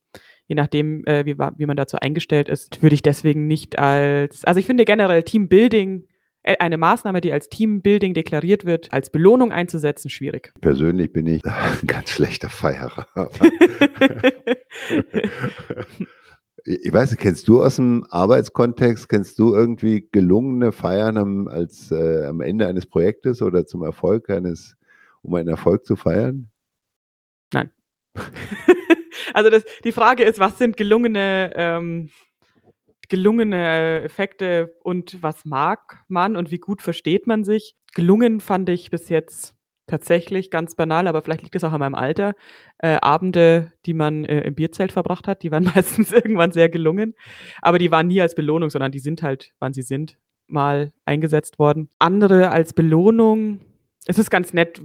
Je 0.45 0.53
nachdem, 0.53 1.03
äh, 1.07 1.25
wie, 1.25 1.39
wie 1.39 1.65
man 1.65 1.75
dazu 1.75 1.97
eingestellt 1.97 2.49
ist, 2.49 2.83
würde 2.83 2.93
ich 2.93 3.01
deswegen 3.01 3.47
nicht 3.47 3.79
als, 3.79 4.45
also 4.45 4.59
ich 4.59 4.67
finde 4.67 4.85
generell 4.85 5.23
Teambuilding 5.23 6.03
eine 6.43 6.77
Maßnahme, 6.77 7.21
die 7.21 7.33
als 7.33 7.49
Teambuilding 7.49 8.13
deklariert 8.13 8.65
wird, 8.65 8.93
als 8.93 9.09
Belohnung 9.09 9.51
einzusetzen, 9.51 10.09
schwierig. 10.09 10.53
Persönlich 10.61 11.11
bin 11.11 11.27
ich 11.27 11.43
ein 11.45 11.87
ganz 11.87 12.09
schlechter 12.09 12.49
Feierer. 12.49 13.07
ich 16.65 16.93
weiß 16.93 17.11
nicht, 17.11 17.21
kennst 17.21 17.47
du 17.47 17.63
aus 17.63 17.75
dem 17.75 18.05
Arbeitskontext, 18.09 19.09
kennst 19.09 19.37
du 19.39 19.53
irgendwie 19.53 20.07
gelungene 20.11 20.71
Feiern 20.71 21.17
am, 21.17 21.47
als, 21.47 21.91
äh, 21.91 22.25
am 22.25 22.41
Ende 22.41 22.67
eines 22.67 22.85
Projektes 22.85 23.41
oder 23.41 23.65
zum 23.65 23.83
Erfolg 23.83 24.29
eines, 24.29 24.77
um 25.21 25.33
einen 25.35 25.49
Erfolg 25.49 25.85
zu 25.85 25.95
feiern? 25.95 26.49
Nein. 27.53 27.71
also 29.33 29.49
das, 29.49 29.63
die 29.83 29.91
Frage 29.91 30.23
ist, 30.23 30.39
was 30.39 30.57
sind 30.57 30.77
gelungene, 30.77 31.51
ähm, 31.55 32.09
gelungene 33.09 34.01
Effekte 34.03 34.75
und 34.83 35.21
was 35.21 35.45
mag 35.45 36.03
man 36.07 36.35
und 36.35 36.51
wie 36.51 36.59
gut 36.59 36.81
versteht 36.81 37.27
man 37.27 37.43
sich? 37.43 37.75
Gelungen 37.93 38.39
fand 38.39 38.69
ich 38.69 38.91
bis 38.91 39.09
jetzt 39.09 39.55
tatsächlich 39.87 40.51
ganz 40.51 40.75
banal, 40.75 41.07
aber 41.07 41.21
vielleicht 41.21 41.41
liegt 41.41 41.55
es 41.55 41.63
auch 41.63 41.73
an 41.73 41.79
meinem 41.79 41.95
Alter. 41.95 42.35
Äh, 42.77 42.97
Abende, 43.01 43.73
die 43.85 43.93
man 43.93 44.23
äh, 44.23 44.41
im 44.41 44.55
Bierzelt 44.55 44.91
verbracht 44.91 45.27
hat, 45.27 45.43
die 45.43 45.51
waren 45.51 45.63
meistens 45.75 46.11
irgendwann 46.11 46.51
sehr 46.51 46.69
gelungen, 46.69 47.15
aber 47.61 47.79
die 47.79 47.91
waren 47.91 48.07
nie 48.07 48.21
als 48.21 48.35
Belohnung, 48.35 48.69
sondern 48.69 48.91
die 48.91 48.99
sind 48.99 49.23
halt, 49.23 49.51
wann 49.59 49.73
sie 49.73 49.81
sind, 49.81 50.17
mal 50.47 50.93
eingesetzt 51.05 51.59
worden. 51.59 51.89
Andere 51.99 52.51
als 52.51 52.73
Belohnung, 52.73 53.61
es 54.05 54.17
ist 54.17 54.29
ganz 54.29 54.53
nett, 54.53 54.81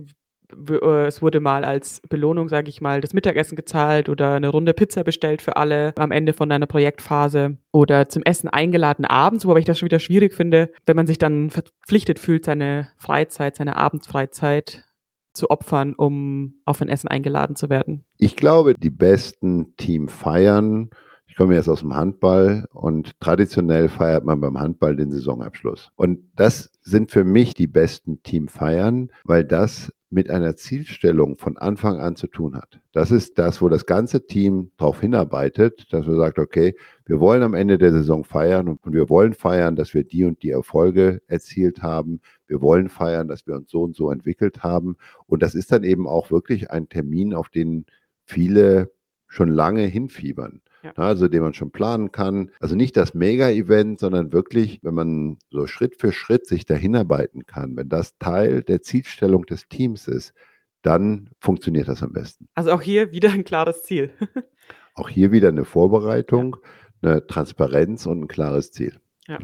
es 1.06 1.22
wurde 1.22 1.40
mal 1.40 1.64
als 1.64 2.00
Belohnung, 2.08 2.48
sage 2.48 2.68
ich 2.68 2.80
mal, 2.80 3.00
das 3.00 3.14
Mittagessen 3.14 3.56
gezahlt 3.56 4.08
oder 4.08 4.34
eine 4.34 4.48
Runde 4.48 4.74
Pizza 4.74 5.04
bestellt 5.04 5.42
für 5.42 5.56
alle 5.56 5.92
am 5.96 6.10
Ende 6.10 6.32
von 6.32 6.50
einer 6.50 6.66
Projektphase 6.66 7.58
oder 7.72 8.08
zum 8.08 8.22
Essen 8.22 8.48
eingeladen 8.48 9.04
abends, 9.04 9.46
wobei 9.46 9.60
ich 9.60 9.64
das 9.64 9.78
schon 9.78 9.86
wieder 9.86 10.00
schwierig 10.00 10.34
finde, 10.34 10.70
wenn 10.86 10.96
man 10.96 11.06
sich 11.06 11.18
dann 11.18 11.50
verpflichtet 11.50 12.18
fühlt, 12.18 12.44
seine 12.44 12.88
Freizeit, 12.96 13.56
seine 13.56 13.76
Abendsfreizeit 13.76 14.84
zu 15.32 15.50
opfern, 15.50 15.94
um 15.94 16.54
auf 16.64 16.80
ein 16.80 16.88
Essen 16.88 17.08
eingeladen 17.08 17.56
zu 17.56 17.68
werden. 17.68 18.04
Ich 18.18 18.36
glaube, 18.36 18.74
die 18.74 18.90
besten 18.90 19.74
Teamfeiern 19.76 20.90
ich 21.34 21.38
komme 21.38 21.56
jetzt 21.56 21.68
aus 21.68 21.80
dem 21.80 21.96
Handball 21.96 22.68
und 22.70 23.18
traditionell 23.18 23.88
feiert 23.88 24.24
man 24.24 24.40
beim 24.40 24.60
Handball 24.60 24.94
den 24.94 25.10
Saisonabschluss. 25.10 25.90
Und 25.96 26.20
das 26.36 26.70
sind 26.82 27.10
für 27.10 27.24
mich 27.24 27.54
die 27.54 27.66
besten 27.66 28.22
Teamfeiern, 28.22 29.10
weil 29.24 29.42
das 29.42 29.92
mit 30.14 30.30
einer 30.30 30.54
Zielstellung 30.54 31.36
von 31.38 31.58
Anfang 31.58 31.98
an 31.98 32.14
zu 32.14 32.28
tun 32.28 32.54
hat. 32.54 32.80
Das 32.92 33.10
ist 33.10 33.36
das, 33.36 33.60
wo 33.60 33.68
das 33.68 33.84
ganze 33.84 34.26
Team 34.26 34.70
darauf 34.76 35.00
hinarbeitet, 35.00 35.92
dass 35.92 36.06
man 36.06 36.16
sagt, 36.16 36.38
okay, 36.38 36.76
wir 37.04 37.18
wollen 37.18 37.42
am 37.42 37.54
Ende 37.54 37.78
der 37.78 37.90
Saison 37.90 38.22
feiern 38.22 38.68
und 38.68 38.80
wir 38.84 39.10
wollen 39.10 39.34
feiern, 39.34 39.74
dass 39.74 39.92
wir 39.92 40.04
die 40.04 40.24
und 40.24 40.42
die 40.44 40.50
Erfolge 40.50 41.20
erzielt 41.26 41.82
haben. 41.82 42.20
Wir 42.46 42.62
wollen 42.62 42.88
feiern, 42.88 43.26
dass 43.26 43.44
wir 43.48 43.56
uns 43.56 43.70
so 43.70 43.82
und 43.82 43.96
so 43.96 44.12
entwickelt 44.12 44.62
haben. 44.62 44.96
Und 45.26 45.42
das 45.42 45.56
ist 45.56 45.72
dann 45.72 45.82
eben 45.82 46.06
auch 46.06 46.30
wirklich 46.30 46.70
ein 46.70 46.88
Termin, 46.88 47.34
auf 47.34 47.48
den 47.48 47.84
viele 48.24 48.92
schon 49.26 49.48
lange 49.48 49.82
hinfiebern. 49.82 50.60
Ja. 50.84 50.92
Also 50.96 51.28
den 51.28 51.42
man 51.42 51.54
schon 51.54 51.70
planen 51.70 52.12
kann. 52.12 52.50
Also 52.60 52.76
nicht 52.76 52.96
das 52.96 53.14
Mega-Event, 53.14 53.98
sondern 53.98 54.32
wirklich, 54.32 54.80
wenn 54.82 54.94
man 54.94 55.38
so 55.50 55.66
Schritt 55.66 55.96
für 55.98 56.12
Schritt 56.12 56.46
sich 56.46 56.66
dahin 56.66 56.94
arbeiten 56.94 57.46
kann, 57.46 57.74
wenn 57.76 57.88
das 57.88 58.18
Teil 58.18 58.62
der 58.62 58.82
Zielstellung 58.82 59.46
des 59.46 59.66
Teams 59.68 60.06
ist, 60.06 60.34
dann 60.82 61.30
funktioniert 61.40 61.88
das 61.88 62.02
am 62.02 62.12
besten. 62.12 62.48
Also 62.54 62.72
auch 62.72 62.82
hier 62.82 63.12
wieder 63.12 63.32
ein 63.32 63.44
klares 63.44 63.82
Ziel. 63.84 64.10
auch 64.94 65.08
hier 65.08 65.32
wieder 65.32 65.48
eine 65.48 65.64
Vorbereitung, 65.64 66.56
ja. 67.02 67.12
eine 67.12 67.26
Transparenz 67.26 68.04
und 68.04 68.20
ein 68.20 68.28
klares 68.28 68.70
Ziel. 68.70 69.00
Ja. 69.26 69.38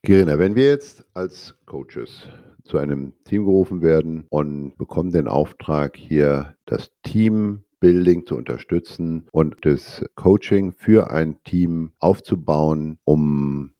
Gerina, 0.00 0.38
wenn 0.38 0.54
wir 0.54 0.66
jetzt 0.66 1.04
als 1.14 1.54
Coaches 1.66 2.26
zu 2.64 2.78
einem 2.78 3.12
Team 3.24 3.44
gerufen 3.44 3.82
werden 3.82 4.26
und 4.30 4.76
bekommen 4.78 5.12
den 5.12 5.28
Auftrag, 5.28 5.96
hier 5.96 6.56
das 6.64 6.90
Team 7.02 7.64
Building 7.80 8.26
zu 8.26 8.36
unterstützen 8.36 9.26
und 9.32 9.56
das 9.62 10.04
Coaching 10.14 10.72
für 10.72 11.10
ein 11.10 11.42
Team 11.44 11.92
aufzubauen, 11.98 12.98
um 13.04 13.72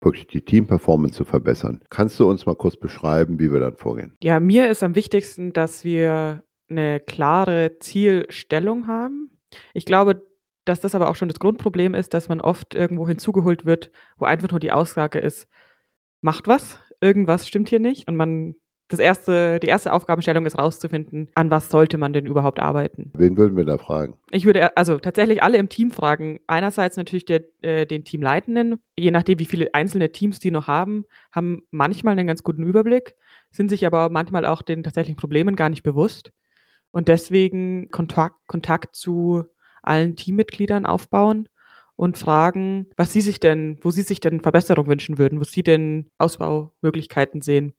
wirklich 0.00 0.26
die 0.26 0.44
Team-Performance 0.44 1.14
zu 1.14 1.24
verbessern. 1.24 1.80
Kannst 1.90 2.18
du 2.18 2.28
uns 2.28 2.46
mal 2.46 2.56
kurz 2.56 2.76
beschreiben, 2.76 3.38
wie 3.38 3.52
wir 3.52 3.60
dann 3.60 3.76
vorgehen? 3.76 4.16
Ja, 4.22 4.40
mir 4.40 4.68
ist 4.68 4.82
am 4.82 4.94
wichtigsten, 4.94 5.52
dass 5.52 5.84
wir 5.84 6.42
eine 6.68 7.00
klare 7.00 7.78
Zielstellung 7.78 8.86
haben. 8.86 9.30
Ich 9.74 9.84
glaube, 9.84 10.26
dass 10.64 10.80
das 10.80 10.94
aber 10.94 11.10
auch 11.10 11.16
schon 11.16 11.28
das 11.28 11.40
Grundproblem 11.40 11.94
ist, 11.94 12.14
dass 12.14 12.28
man 12.28 12.40
oft 12.40 12.74
irgendwo 12.74 13.06
hinzugeholt 13.06 13.64
wird, 13.66 13.90
wo 14.16 14.24
einfach 14.24 14.50
nur 14.50 14.60
die 14.60 14.72
Aussage 14.72 15.18
ist, 15.18 15.48
macht 16.20 16.46
was, 16.46 16.78
irgendwas 17.00 17.48
stimmt 17.48 17.68
hier 17.68 17.80
nicht 17.80 18.08
und 18.08 18.16
man 18.16 18.54
das 18.92 19.00
erste, 19.00 19.58
die 19.60 19.68
erste 19.68 19.92
Aufgabenstellung 19.92 20.44
ist 20.46 20.58
rauszufinden, 20.58 21.28
an 21.34 21.50
was 21.50 21.70
sollte 21.70 21.98
man 21.98 22.12
denn 22.12 22.26
überhaupt 22.26 22.60
arbeiten. 22.60 23.10
Wen 23.14 23.36
würden 23.36 23.56
wir 23.56 23.64
da 23.64 23.78
fragen? 23.78 24.14
Ich 24.30 24.44
würde 24.44 24.76
also 24.76 24.98
tatsächlich 24.98 25.42
alle 25.42 25.58
im 25.58 25.68
Team 25.68 25.90
fragen. 25.90 26.40
Einerseits 26.46 26.96
natürlich 26.96 27.24
der, 27.24 27.42
äh, 27.62 27.86
den 27.86 28.04
Teamleitenden, 28.04 28.80
je 28.98 29.10
nachdem, 29.10 29.38
wie 29.38 29.46
viele 29.46 29.72
einzelne 29.72 30.12
Teams 30.12 30.38
die 30.40 30.50
noch 30.50 30.66
haben, 30.66 31.04
haben 31.32 31.62
manchmal 31.70 32.12
einen 32.12 32.26
ganz 32.26 32.42
guten 32.42 32.64
Überblick, 32.64 33.14
sind 33.50 33.70
sich 33.70 33.86
aber 33.86 34.10
manchmal 34.10 34.44
auch 34.44 34.62
den 34.62 34.82
tatsächlichen 34.82 35.18
Problemen 35.18 35.56
gar 35.56 35.68
nicht 35.68 35.82
bewusst 35.82 36.32
und 36.90 37.08
deswegen 37.08 37.90
Kontakt, 37.90 38.36
Kontakt 38.46 38.94
zu 38.94 39.44
allen 39.82 40.14
Teammitgliedern 40.14 40.86
aufbauen 40.86 41.48
und 41.96 42.18
fragen, 42.18 42.86
was 42.96 43.12
sie 43.12 43.20
sich 43.20 43.40
denn, 43.40 43.78
wo 43.80 43.90
sie 43.90 44.02
sich 44.02 44.20
denn 44.20 44.40
Verbesserung 44.40 44.86
wünschen 44.86 45.18
würden, 45.18 45.40
wo 45.40 45.44
sie 45.44 45.62
denn 45.62 46.10
Ausbaumöglichkeiten 46.18 47.42
sehen. 47.42 47.74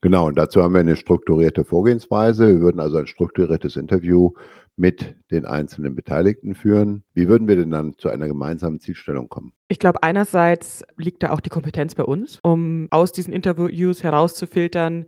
Genau, 0.00 0.28
und 0.28 0.38
dazu 0.38 0.62
haben 0.62 0.74
wir 0.74 0.80
eine 0.80 0.96
strukturierte 0.96 1.64
Vorgehensweise. 1.64 2.48
Wir 2.48 2.60
würden 2.60 2.80
also 2.80 2.98
ein 2.98 3.08
strukturiertes 3.08 3.76
Interview 3.76 4.32
mit 4.76 5.16
den 5.32 5.44
einzelnen 5.44 5.96
Beteiligten 5.96 6.54
führen. 6.54 7.02
Wie 7.14 7.28
würden 7.28 7.48
wir 7.48 7.56
denn 7.56 7.72
dann 7.72 7.98
zu 7.98 8.08
einer 8.08 8.28
gemeinsamen 8.28 8.78
Zielstellung 8.78 9.28
kommen? 9.28 9.52
Ich 9.66 9.80
glaube, 9.80 10.04
einerseits 10.04 10.84
liegt 10.96 11.24
da 11.24 11.30
auch 11.30 11.40
die 11.40 11.50
Kompetenz 11.50 11.96
bei 11.96 12.04
uns, 12.04 12.38
um 12.42 12.86
aus 12.90 13.10
diesen 13.10 13.32
Interviews 13.32 14.04
herauszufiltern, 14.04 15.06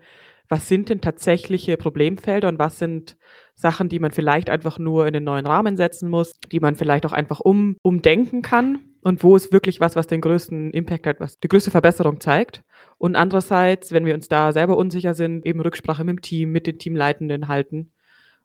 was 0.49 0.67
sind 0.67 0.89
denn 0.89 1.01
tatsächliche 1.01 1.77
Problemfelder 1.77 2.49
und 2.49 2.59
was 2.59 2.81
sind 2.81 3.17
Sachen, 3.55 3.89
die 3.89 4.01
man 4.01 4.11
vielleicht 4.11 4.51
einfach 4.51 4.81
nur 4.81 5.07
in 5.07 5.13
den 5.13 5.23
neuen 5.23 5.47
Rahmen 5.47 5.77
setzen 5.77 6.11
muss, 6.11 6.33
die 6.51 6.59
man 6.59 6.75
vielleicht 6.75 7.07
auch 7.07 7.13
einfach 7.13 7.39
um, 7.39 7.77
umdenken 7.83 8.43
kann 8.43 8.81
und 9.03 9.23
wo 9.23 9.37
ist 9.37 9.53
wirklich 9.53 9.79
was, 9.81 9.95
was 9.95 10.09
den 10.09 10.21
größten 10.21 10.73
Impact 10.73 11.07
hat, 11.07 11.21
was 11.21 11.39
die 11.39 11.49
größte 11.49 11.71
Verbesserung 11.71 12.21
zeigt. 12.21 12.63
Und 13.01 13.17
andererseits, 13.17 13.93
wenn 13.93 14.05
wir 14.05 14.13
uns 14.15 14.29
da 14.29 14.53
selber 14.53 14.77
unsicher 14.77 15.15
sind, 15.15 15.47
eben 15.47 15.63
Rücksprache 15.63 16.05
mit 16.05 16.19
dem 16.19 16.21
Team, 16.21 16.53
mit 16.53 16.67
den 16.67 16.79
Teamleitenden 16.79 17.49
halten, 17.49 17.93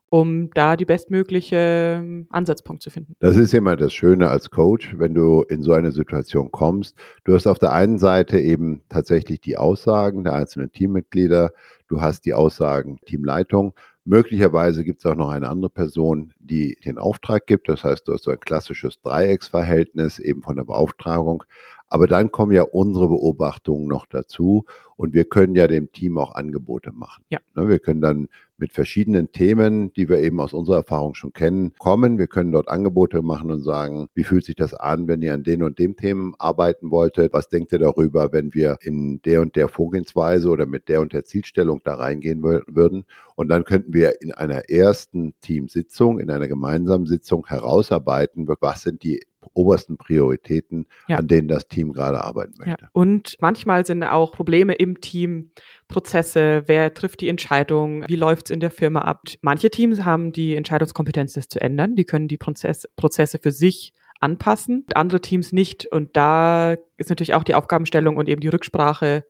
um 0.08 0.48
da 0.54 0.76
die 0.76 0.86
bestmögliche 0.86 1.98
ähm, 2.00 2.26
Ansatzpunkt 2.30 2.82
zu 2.82 2.88
finden. 2.88 3.16
Das 3.20 3.36
ist 3.36 3.52
immer 3.52 3.76
das 3.76 3.92
Schöne 3.92 4.30
als 4.30 4.48
Coach, 4.50 4.94
wenn 4.96 5.12
du 5.12 5.42
in 5.42 5.62
so 5.62 5.74
eine 5.74 5.92
Situation 5.92 6.50
kommst. 6.52 6.96
Du 7.24 7.34
hast 7.34 7.46
auf 7.46 7.58
der 7.58 7.74
einen 7.74 7.98
Seite 7.98 8.40
eben 8.40 8.80
tatsächlich 8.88 9.42
die 9.42 9.58
Aussagen 9.58 10.24
der 10.24 10.32
einzelnen 10.32 10.72
Teammitglieder, 10.72 11.52
du 11.88 12.00
hast 12.00 12.24
die 12.24 12.32
Aussagen 12.32 12.98
Teamleitung. 13.04 13.74
Möglicherweise 14.06 14.84
gibt 14.84 15.00
es 15.00 15.06
auch 15.06 15.16
noch 15.16 15.28
eine 15.28 15.50
andere 15.50 15.68
Person, 15.68 16.32
die 16.38 16.78
den 16.82 16.96
Auftrag 16.96 17.46
gibt. 17.46 17.68
Das 17.68 17.84
heißt, 17.84 18.08
du 18.08 18.14
hast 18.14 18.22
so 18.22 18.30
ein 18.30 18.40
klassisches 18.40 19.02
Dreiecksverhältnis 19.02 20.18
eben 20.18 20.42
von 20.42 20.56
der 20.56 20.64
Beauftragung. 20.64 21.44
Aber 21.88 22.06
dann 22.06 22.32
kommen 22.32 22.52
ja 22.52 22.62
unsere 22.62 23.08
Beobachtungen 23.08 23.86
noch 23.86 24.06
dazu 24.06 24.64
und 24.96 25.14
wir 25.14 25.24
können 25.24 25.54
ja 25.54 25.68
dem 25.68 25.92
Team 25.92 26.18
auch 26.18 26.34
Angebote 26.34 26.90
machen. 26.92 27.24
Ja. 27.28 27.38
Ne, 27.54 27.68
wir 27.68 27.78
können 27.78 28.00
dann 28.00 28.28
mit 28.58 28.72
verschiedenen 28.72 29.30
Themen, 29.32 29.92
die 29.92 30.08
wir 30.08 30.18
eben 30.20 30.40
aus 30.40 30.54
unserer 30.54 30.76
Erfahrung 30.76 31.14
schon 31.14 31.34
kennen, 31.34 31.74
kommen. 31.78 32.18
Wir 32.18 32.26
können 32.26 32.52
dort 32.52 32.68
Angebote 32.68 33.20
machen 33.20 33.50
und 33.50 33.60
sagen, 33.60 34.08
wie 34.14 34.24
fühlt 34.24 34.46
sich 34.46 34.54
das 34.56 34.72
an, 34.72 35.08
wenn 35.08 35.20
ihr 35.20 35.34
an 35.34 35.42
den 35.42 35.62
und 35.62 35.78
dem 35.78 35.96
Themen 35.96 36.34
arbeiten 36.38 36.90
wolltet? 36.90 37.34
Was 37.34 37.50
denkt 37.50 37.72
ihr 37.72 37.78
darüber, 37.78 38.32
wenn 38.32 38.54
wir 38.54 38.78
in 38.80 39.20
der 39.22 39.42
und 39.42 39.56
der 39.56 39.68
Vorgehensweise 39.68 40.48
oder 40.48 40.64
mit 40.64 40.88
der 40.88 41.02
und 41.02 41.12
der 41.12 41.24
Zielstellung 41.24 41.82
da 41.84 41.94
reingehen 41.94 42.42
würden? 42.42 43.04
Und 43.34 43.48
dann 43.48 43.64
könnten 43.64 43.92
wir 43.92 44.22
in 44.22 44.32
einer 44.32 44.70
ersten 44.70 45.34
Teamsitzung, 45.42 46.18
in 46.18 46.30
einer 46.30 46.48
gemeinsamen 46.48 47.06
Sitzung 47.06 47.46
herausarbeiten, 47.46 48.48
was 48.60 48.82
sind 48.82 49.02
die 49.02 49.22
obersten 49.54 49.96
Prioritäten, 49.96 50.86
Ja. 51.08 51.16
an 51.18 51.28
denen 51.28 51.48
das 51.48 51.68
Team 51.68 51.92
gerade 51.92 52.22
arbeiten 52.22 52.54
Ja. 52.60 52.66
möchte. 52.66 52.88
Und 52.92 53.36
manchmal 53.40 53.84
sind 53.86 54.02
auch 54.02 54.32
Probleme 54.32 54.74
im 54.74 55.00
Team, 55.00 55.50
Prozesse, 55.88 56.64
wer 56.66 56.94
trifft 56.94 57.20
die 57.20 57.28
Entscheidung, 57.28 58.04
wie 58.08 58.16
läuft 58.16 58.46
es 58.46 58.50
in 58.50 58.60
der 58.60 58.70
Firma 58.70 59.00
ab. 59.02 59.22
Manche 59.42 59.70
Teams 59.70 60.04
haben 60.04 60.32
die 60.32 60.56
Entscheidungskompetenz, 60.56 61.34
das 61.34 61.48
zu 61.48 61.60
ändern. 61.60 61.94
Die 61.96 62.04
können 62.04 62.28
die 62.28 62.38
Prozess, 62.38 62.88
Prozesse 62.96 63.38
für 63.38 63.52
sich 63.52 63.92
anpassen, 64.20 64.84
andere 64.94 65.20
Teams 65.20 65.52
nicht. 65.52 65.86
Und 65.86 66.16
da 66.16 66.76
ist 66.96 67.10
natürlich 67.10 67.34
auch 67.34 67.44
die 67.44 67.54
Aufgabenstellung 67.54 68.16
und 68.16 68.28
eben 68.28 68.40
die 68.40 68.48
Rücksprache 68.48 69.24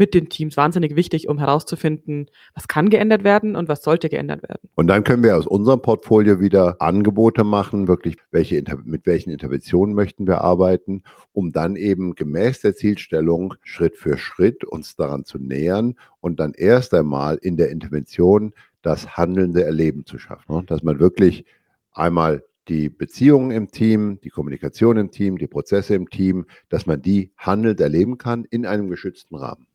mit 0.00 0.14
den 0.14 0.30
Teams 0.30 0.56
wahnsinnig 0.56 0.96
wichtig, 0.96 1.28
um 1.28 1.38
herauszufinden, 1.38 2.30
was 2.54 2.68
kann 2.68 2.88
geändert 2.88 3.22
werden 3.22 3.54
und 3.54 3.68
was 3.68 3.82
sollte 3.82 4.08
geändert 4.08 4.42
werden. 4.42 4.66
Und 4.74 4.86
dann 4.86 5.04
können 5.04 5.22
wir 5.22 5.36
aus 5.36 5.46
unserem 5.46 5.82
Portfolio 5.82 6.40
wieder 6.40 6.80
Angebote 6.80 7.44
machen, 7.44 7.86
wirklich 7.86 8.16
welche, 8.30 8.64
mit 8.84 9.04
welchen 9.04 9.30
Interventionen 9.30 9.94
möchten 9.94 10.26
wir 10.26 10.40
arbeiten, 10.40 11.02
um 11.32 11.52
dann 11.52 11.76
eben 11.76 12.14
gemäß 12.14 12.62
der 12.62 12.74
Zielstellung 12.74 13.52
Schritt 13.62 13.98
für 13.98 14.16
Schritt 14.16 14.64
uns 14.64 14.96
daran 14.96 15.26
zu 15.26 15.36
nähern 15.36 15.96
und 16.20 16.40
dann 16.40 16.54
erst 16.54 16.94
einmal 16.94 17.36
in 17.36 17.58
der 17.58 17.70
Intervention 17.70 18.54
das 18.80 19.18
handelnde 19.18 19.64
Erleben 19.64 20.06
zu 20.06 20.18
schaffen. 20.18 20.56
ne? 20.56 20.62
Dass 20.66 20.82
man 20.82 20.98
wirklich 20.98 21.44
einmal 21.92 22.42
die 22.70 22.88
Beziehungen 22.88 23.50
im 23.50 23.70
Team, 23.70 24.20
die 24.22 24.30
Kommunikation 24.30 24.96
im 24.96 25.10
Team, 25.10 25.36
die 25.36 25.48
Prozesse 25.48 25.94
im 25.94 26.08
Team, 26.08 26.46
dass 26.70 26.86
man 26.86 27.02
die 27.02 27.32
handelnd 27.36 27.80
erleben 27.80 28.16
kann 28.16 28.44
in 28.44 28.64
einem 28.64 28.88
geschützten 28.88 29.36
Rahmen. 29.36 29.66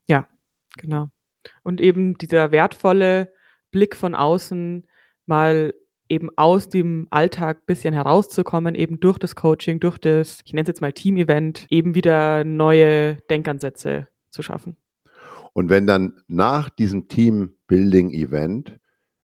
Genau. 0.76 1.08
Und 1.62 1.80
eben 1.80 2.18
dieser 2.18 2.50
wertvolle 2.50 3.32
Blick 3.70 3.94
von 3.96 4.14
außen, 4.14 4.86
mal 5.26 5.74
eben 6.08 6.30
aus 6.36 6.68
dem 6.68 7.08
Alltag 7.10 7.58
ein 7.58 7.66
bisschen 7.66 7.94
herauszukommen, 7.94 8.74
eben 8.74 9.00
durch 9.00 9.18
das 9.18 9.34
Coaching, 9.34 9.80
durch 9.80 9.98
das, 9.98 10.40
ich 10.44 10.52
nenne 10.52 10.62
es 10.62 10.68
jetzt 10.68 10.80
mal 10.80 10.92
Team-Event, 10.92 11.66
eben 11.68 11.94
wieder 11.94 12.44
neue 12.44 13.16
Denkansätze 13.28 14.08
zu 14.30 14.42
schaffen. 14.42 14.76
Und 15.52 15.68
wenn 15.68 15.86
dann 15.86 16.22
nach 16.28 16.70
diesem 16.70 17.08
Team-Building-Event 17.08 18.78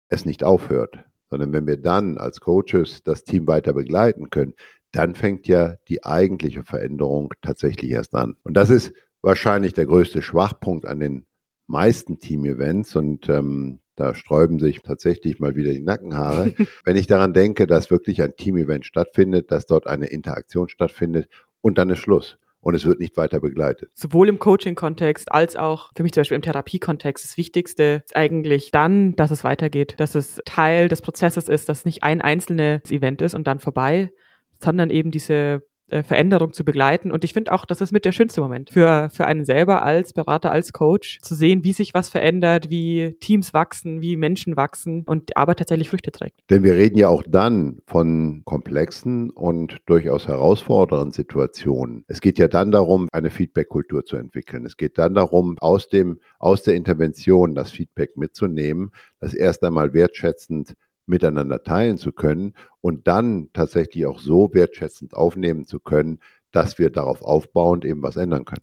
es 0.09 0.24
nicht 0.24 0.42
aufhört, 0.42 1.04
sondern 1.31 1.53
wenn 1.53 1.66
wir 1.66 1.77
dann 1.77 2.19
als 2.19 2.40
Coaches 2.40 3.03
das 3.05 3.25
Team 3.25 3.47
weiter 3.47 3.73
begleiten 3.73 4.31
können, 4.31 4.55
dann 4.93 5.14
fängt 5.14 5.47
ja 5.47 5.77
die 5.88 6.05
eigentliche 6.05 6.64
Veränderung 6.64 7.33
tatsächlich 7.43 7.90
erst 7.93 8.14
an. 8.14 8.37
Und 8.43 8.55
das 8.55 8.71
ist 8.71 8.93
wahrscheinlich 9.23 9.73
der 9.73 9.87
größte 9.87 10.23
Schwachpunkt 10.23 10.87
an 10.87 11.01
den 11.01 11.27
meisten 11.66 12.19
Team-Events 12.19 12.97
und 12.97 13.29
ähm, 13.29 13.79
da 13.95 14.14
sträuben 14.14 14.59
sich 14.59 14.81
tatsächlich 14.83 15.38
mal 15.38 15.55
wieder 15.55 15.73
die 15.73 15.83
Nackenhaare, 15.83 16.55
wenn 16.85 16.97
ich 16.97 17.07
daran 17.07 17.33
denke, 17.33 17.66
dass 17.66 17.90
wirklich 17.90 18.23
ein 18.23 18.35
Team-Event 18.35 18.85
stattfindet, 18.87 19.53
dass 19.53 19.66
dort 19.66 19.87
eine 19.87 20.07
Interaktion 20.07 20.69
stattfindet 20.69 21.29
und 21.61 21.79
dann 21.79 21.90
ist 21.90 21.99
Schluss 21.99 22.38
und 22.61 22.75
es 22.75 22.85
wird 22.85 23.01
nicht 23.01 23.16
weiter 23.16 23.40
begleitet. 23.40 23.90
Sowohl 23.94 24.29
im 24.29 24.38
Coaching-Kontext 24.38 25.33
als 25.33 25.57
auch 25.57 25.90
für 25.96 26.03
mich 26.03 26.12
zum 26.12 26.20
Beispiel 26.20 26.37
im 26.37 26.42
Therapie-Kontext. 26.42 27.25
Das 27.25 27.37
Wichtigste 27.37 28.03
ist 28.05 28.16
eigentlich 28.16 28.70
dann, 28.70 29.16
dass 29.16 29.31
es 29.31 29.44
weitergeht, 29.44 29.94
dass 29.99 30.14
es 30.14 30.40
Teil 30.44 30.88
des 30.88 31.03
Prozesses 31.03 31.49
ist, 31.49 31.68
dass 31.68 31.85
nicht 31.85 32.03
ein 32.03 32.20
einzelnes 32.20 32.90
Event 32.90 33.23
ist 33.23 33.35
und 33.35 33.46
dann 33.46 33.61
vorbei, 33.61 34.11
sondern 34.59 34.90
eben 34.90 35.11
diese 35.11 35.62
äh, 35.90 36.03
Veränderung 36.03 36.53
zu 36.53 36.64
begleiten. 36.64 37.11
Und 37.12 37.24
ich 37.24 37.33
finde 37.33 37.53
auch, 37.53 37.64
das 37.64 37.81
ist 37.81 37.92
mit 37.92 38.05
der 38.05 38.12
schönste 38.12 38.40
Moment 38.40 38.70
für, 38.70 39.11
für 39.12 39.26
einen 39.26 39.44
selber 39.44 39.83
als 39.83 40.12
Berater, 40.12 40.53
als 40.53 40.72
Coach, 40.72 41.20
zu 41.22 41.35
sehen, 41.35 41.64
wie 41.64 41.72
sich 41.72 41.94
was 41.94 42.09
verändert, 42.09 42.70
wie 42.70 43.16
Teams 43.20 43.53
wachsen, 43.55 44.00
wie 44.00 44.16
Menschen 44.16 44.57
wachsen 44.57 45.05
und 45.07 45.31
die 45.31 45.37
Arbeit 45.37 45.59
tatsächlich 45.59 45.90
Früchte 45.90 46.12
trägt. 46.12 46.40
Denn 46.50 46.62
wir 46.62 46.74
reden 46.74 46.98
ja 46.98 47.09
auch 47.09 47.22
dann 47.26 47.79
von 47.87 48.42
komplexen 48.44 49.31
und 49.31 49.79
durchaus 49.87 50.29
herausfordernden 50.29 51.12
Situationen. 51.12 52.05
Es 52.09 52.20
geht 52.20 52.38
ja 52.38 52.48
dann 52.48 52.70
darum, 52.70 53.09
eine 53.12 53.31
Feedback-Kultur 53.31 54.05
zu 54.05 54.16
entwickeln. 54.16 54.66
Es 54.66 54.76
geht 54.76 54.98
dann 54.98 55.14
darum, 55.14 55.57
aus, 55.61 55.88
dem, 55.88 56.20
aus 56.38 56.62
der 56.62 56.74
Intervention 56.74 57.55
das 57.55 57.70
Feedback 57.70 58.16
mitzunehmen, 58.16 58.92
das 59.20 59.35
erst 59.35 59.62
einmal 59.64 59.92
wertschätzend 59.92 60.74
miteinander 61.11 61.62
teilen 61.62 61.99
zu 61.99 62.12
können 62.12 62.55
und 62.81 63.07
dann 63.07 63.51
tatsächlich 63.53 64.07
auch 64.07 64.20
so 64.20 64.55
wertschätzend 64.55 65.12
aufnehmen 65.12 65.66
zu 65.66 65.81
können, 65.81 66.20
dass 66.53 66.79
wir 66.79 66.90
darauf 66.90 67.23
aufbauend 67.23 67.85
eben 67.85 68.03
was 68.03 68.16
ändern 68.16 68.44
können. 68.44 68.62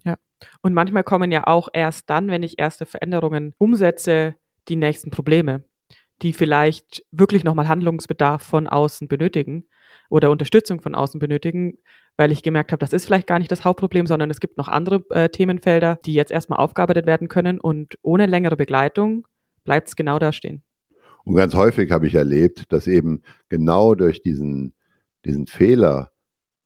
Und 0.61 0.73
manchmal 0.73 1.03
kommen 1.03 1.31
ja 1.31 1.45
auch 1.45 1.69
erst 1.71 2.09
dann, 2.09 2.29
wenn 2.29 2.43
ich 2.43 2.59
erste 2.59 2.85
Veränderungen 2.85 3.53
umsetze, 3.57 4.35
die 4.67 4.75
nächsten 4.75 5.11
Probleme, 5.11 5.63
die 6.21 6.33
vielleicht 6.33 7.05
wirklich 7.11 7.43
nochmal 7.43 7.67
Handlungsbedarf 7.67 8.43
von 8.43 8.67
außen 8.67 9.07
benötigen 9.07 9.65
oder 10.09 10.31
Unterstützung 10.31 10.81
von 10.81 10.95
außen 10.95 11.19
benötigen, 11.19 11.77
weil 12.17 12.31
ich 12.31 12.43
gemerkt 12.43 12.71
habe, 12.71 12.79
das 12.79 12.93
ist 12.93 13.05
vielleicht 13.05 13.27
gar 13.27 13.39
nicht 13.39 13.51
das 13.51 13.63
Hauptproblem, 13.63 14.07
sondern 14.07 14.31
es 14.31 14.39
gibt 14.39 14.57
noch 14.57 14.67
andere 14.67 15.03
äh, 15.11 15.29
Themenfelder, 15.29 15.99
die 16.05 16.13
jetzt 16.13 16.31
erstmal 16.31 16.59
aufgearbeitet 16.59 17.05
werden 17.05 17.27
können 17.27 17.59
und 17.59 17.97
ohne 18.01 18.25
längere 18.25 18.57
Begleitung 18.57 19.27
bleibt 19.63 19.89
es 19.89 19.95
genau 19.95 20.17
da 20.17 20.33
stehen. 20.33 20.63
Und 21.27 21.35
ganz 21.35 21.55
häufig 21.55 21.91
habe 21.91 22.07
ich 22.07 22.15
erlebt, 22.15 22.71
dass 22.71 22.87
eben 22.87 23.21
genau 23.49 23.95
durch 23.95 24.21
diesen, 24.21 24.73
diesen 25.25 25.45
Fehler 25.45 26.13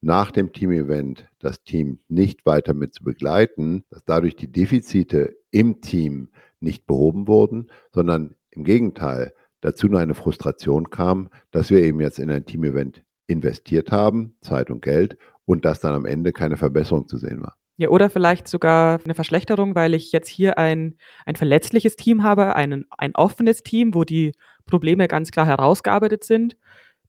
nach 0.02 0.30
dem 0.30 0.52
Team-Event 0.52 1.26
das 1.40 1.64
Team 1.64 1.98
nicht 2.06 2.46
weiter 2.46 2.72
mit 2.72 2.94
zu 2.94 3.02
begleiten, 3.02 3.82
dass 3.90 4.04
dadurch 4.04 4.36
die 4.36 4.46
Defizite 4.46 5.36
im 5.50 5.80
Team 5.80 6.28
nicht 6.60 6.86
behoben 6.86 7.26
wurden, 7.26 7.72
sondern 7.92 8.36
im 8.52 8.62
Gegenteil 8.62 9.34
dazu 9.62 9.88
nur 9.88 9.98
eine 9.98 10.14
Frustration 10.14 10.90
kam, 10.90 11.28
dass 11.50 11.70
wir 11.70 11.82
eben 11.82 12.00
jetzt 12.00 12.20
in 12.20 12.30
ein 12.30 12.46
Team-Event 12.46 13.02
investiert 13.26 13.90
haben, 13.90 14.36
Zeit 14.42 14.70
und 14.70 14.80
Geld, 14.80 15.18
und 15.44 15.64
dass 15.64 15.80
dann 15.80 15.96
am 15.96 16.06
Ende 16.06 16.32
keine 16.32 16.56
Verbesserung 16.56 17.08
zu 17.08 17.18
sehen 17.18 17.42
war. 17.42 17.56
Ja, 17.78 17.88
oder 17.88 18.10
vielleicht 18.10 18.48
sogar 18.48 19.00
eine 19.04 19.14
Verschlechterung, 19.14 19.74
weil 19.74 19.94
ich 19.94 20.12
jetzt 20.12 20.28
hier 20.28 20.58
ein, 20.58 20.96
ein 21.24 21.36
verletzliches 21.36 21.96
Team 21.96 22.22
habe, 22.22 22.54
einen, 22.54 22.86
ein 22.96 23.14
offenes 23.14 23.62
Team, 23.62 23.94
wo 23.94 24.04
die 24.04 24.32
Probleme 24.66 25.08
ganz 25.08 25.30
klar 25.30 25.46
herausgearbeitet 25.46 26.22
sind, 26.24 26.56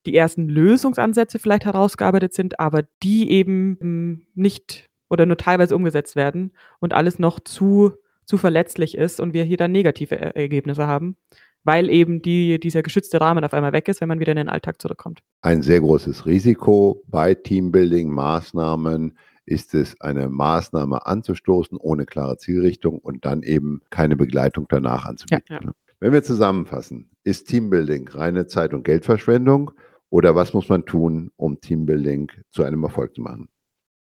die 0.06 0.16
ersten 0.16 0.48
Lösungsansätze 0.48 1.38
vielleicht 1.38 1.64
herausgearbeitet 1.64 2.34
sind, 2.34 2.60
aber 2.60 2.82
die 3.02 3.30
eben 3.30 3.76
mm, 3.80 4.26
nicht 4.34 4.88
oder 5.08 5.26
nur 5.26 5.36
teilweise 5.36 5.76
umgesetzt 5.76 6.16
werden 6.16 6.52
und 6.80 6.92
alles 6.92 7.18
noch 7.18 7.40
zu, 7.40 7.92
zu 8.24 8.36
verletzlich 8.38 8.96
ist 8.96 9.20
und 9.20 9.34
wir 9.34 9.44
hier 9.44 9.56
dann 9.56 9.72
negative 9.72 10.18
Er- 10.18 10.36
Ergebnisse 10.36 10.86
haben, 10.86 11.16
weil 11.62 11.88
eben 11.90 12.20
die, 12.20 12.58
dieser 12.58 12.82
geschützte 12.82 13.20
Rahmen 13.20 13.44
auf 13.44 13.54
einmal 13.54 13.72
weg 13.72 13.88
ist, 13.88 14.00
wenn 14.00 14.08
man 14.08 14.20
wieder 14.20 14.32
in 14.32 14.38
den 14.38 14.48
Alltag 14.48 14.80
zurückkommt. 14.80 15.20
Ein 15.42 15.62
sehr 15.62 15.80
großes 15.80 16.26
Risiko 16.26 17.02
bei 17.06 17.34
Teambuilding-Maßnahmen 17.34 19.12
ist 19.46 19.74
es, 19.74 20.00
eine 20.00 20.28
Maßnahme 20.28 21.06
anzustoßen 21.06 21.78
ohne 21.78 22.06
klare 22.06 22.36
Zielrichtung 22.38 22.98
und 22.98 23.24
dann 23.24 23.42
eben 23.42 23.82
keine 23.90 24.16
Begleitung 24.16 24.66
danach 24.68 25.04
anzubieten. 25.04 25.44
Ja, 25.48 25.60
ja. 25.62 25.72
Wenn 26.00 26.12
wir 26.12 26.22
zusammenfassen, 26.22 27.10
ist 27.22 27.48
Teambuilding 27.48 28.08
reine 28.08 28.46
Zeit- 28.46 28.74
und 28.74 28.84
Geldverschwendung 28.84 29.70
oder 30.10 30.34
was 30.34 30.52
muss 30.52 30.68
man 30.68 30.84
tun, 30.84 31.30
um 31.36 31.60
Teambuilding 31.60 32.30
zu 32.50 32.62
einem 32.62 32.84
Erfolg 32.84 33.14
zu 33.14 33.22
machen? 33.22 33.48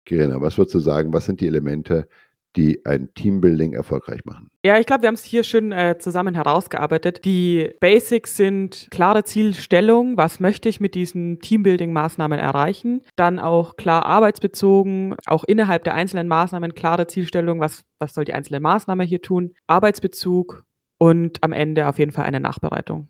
Kirina, 0.06 0.42
was 0.42 0.58
würdest 0.58 0.76
du 0.76 0.80
sagen, 0.80 1.14
was 1.14 1.26
sind 1.26 1.40
die 1.40 1.48
Elemente, 1.48 2.08
die 2.56 2.86
ein 2.86 3.14
Teambuilding 3.14 3.74
erfolgreich 3.74 4.26
machen? 4.26 4.50
Ja, 4.66 4.80
ich 4.80 4.86
glaube, 4.86 5.04
wir 5.04 5.08
haben 5.08 5.16
es 5.16 5.24
hier 5.24 5.44
schön 5.44 5.72
äh, 5.72 5.98
zusammen 6.00 6.36
herausgearbeitet. 6.36 7.26
Die 7.26 7.72
Basics 7.80 8.38
sind 8.38 8.88
klare 8.92 9.24
Zielstellung, 9.24 10.18
was 10.18 10.40
möchte 10.40 10.70
ich 10.70 10.80
mit 10.80 10.96
diesen 10.96 11.40
Teambuilding-Maßnahmen 11.40 12.40
erreichen. 12.40 13.02
Dann 13.16 13.40
auch 13.40 13.76
klar 13.76 14.06
arbeitsbezogen, 14.06 15.16
auch 15.26 15.44
innerhalb 15.44 15.84
der 15.84 15.96
einzelnen 15.96 16.28
Maßnahmen 16.28 16.74
klare 16.74 17.08
Zielstellung, 17.08 17.60
was, 17.60 17.84
was 18.00 18.14
soll 18.14 18.26
die 18.26 18.34
einzelne 18.34 18.60
Maßnahme 18.60 19.04
hier 19.04 19.22
tun. 19.22 19.54
Arbeitsbezug 19.68 20.64
und 20.98 21.44
am 21.44 21.52
Ende 21.52 21.88
auf 21.88 22.00
jeden 22.00 22.12
Fall 22.12 22.26
eine 22.26 22.40
Nachbereitung. 22.40 23.10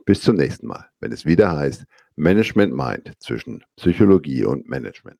Bis 0.05 0.21
zum 0.21 0.35
nächsten 0.35 0.67
Mal, 0.67 0.85
wenn 0.99 1.11
es 1.11 1.25
wieder 1.25 1.57
heißt 1.57 1.85
Management 2.15 2.75
Mind 2.75 3.13
zwischen 3.19 3.63
Psychologie 3.77 4.43
und 4.43 4.69
Management. 4.69 5.17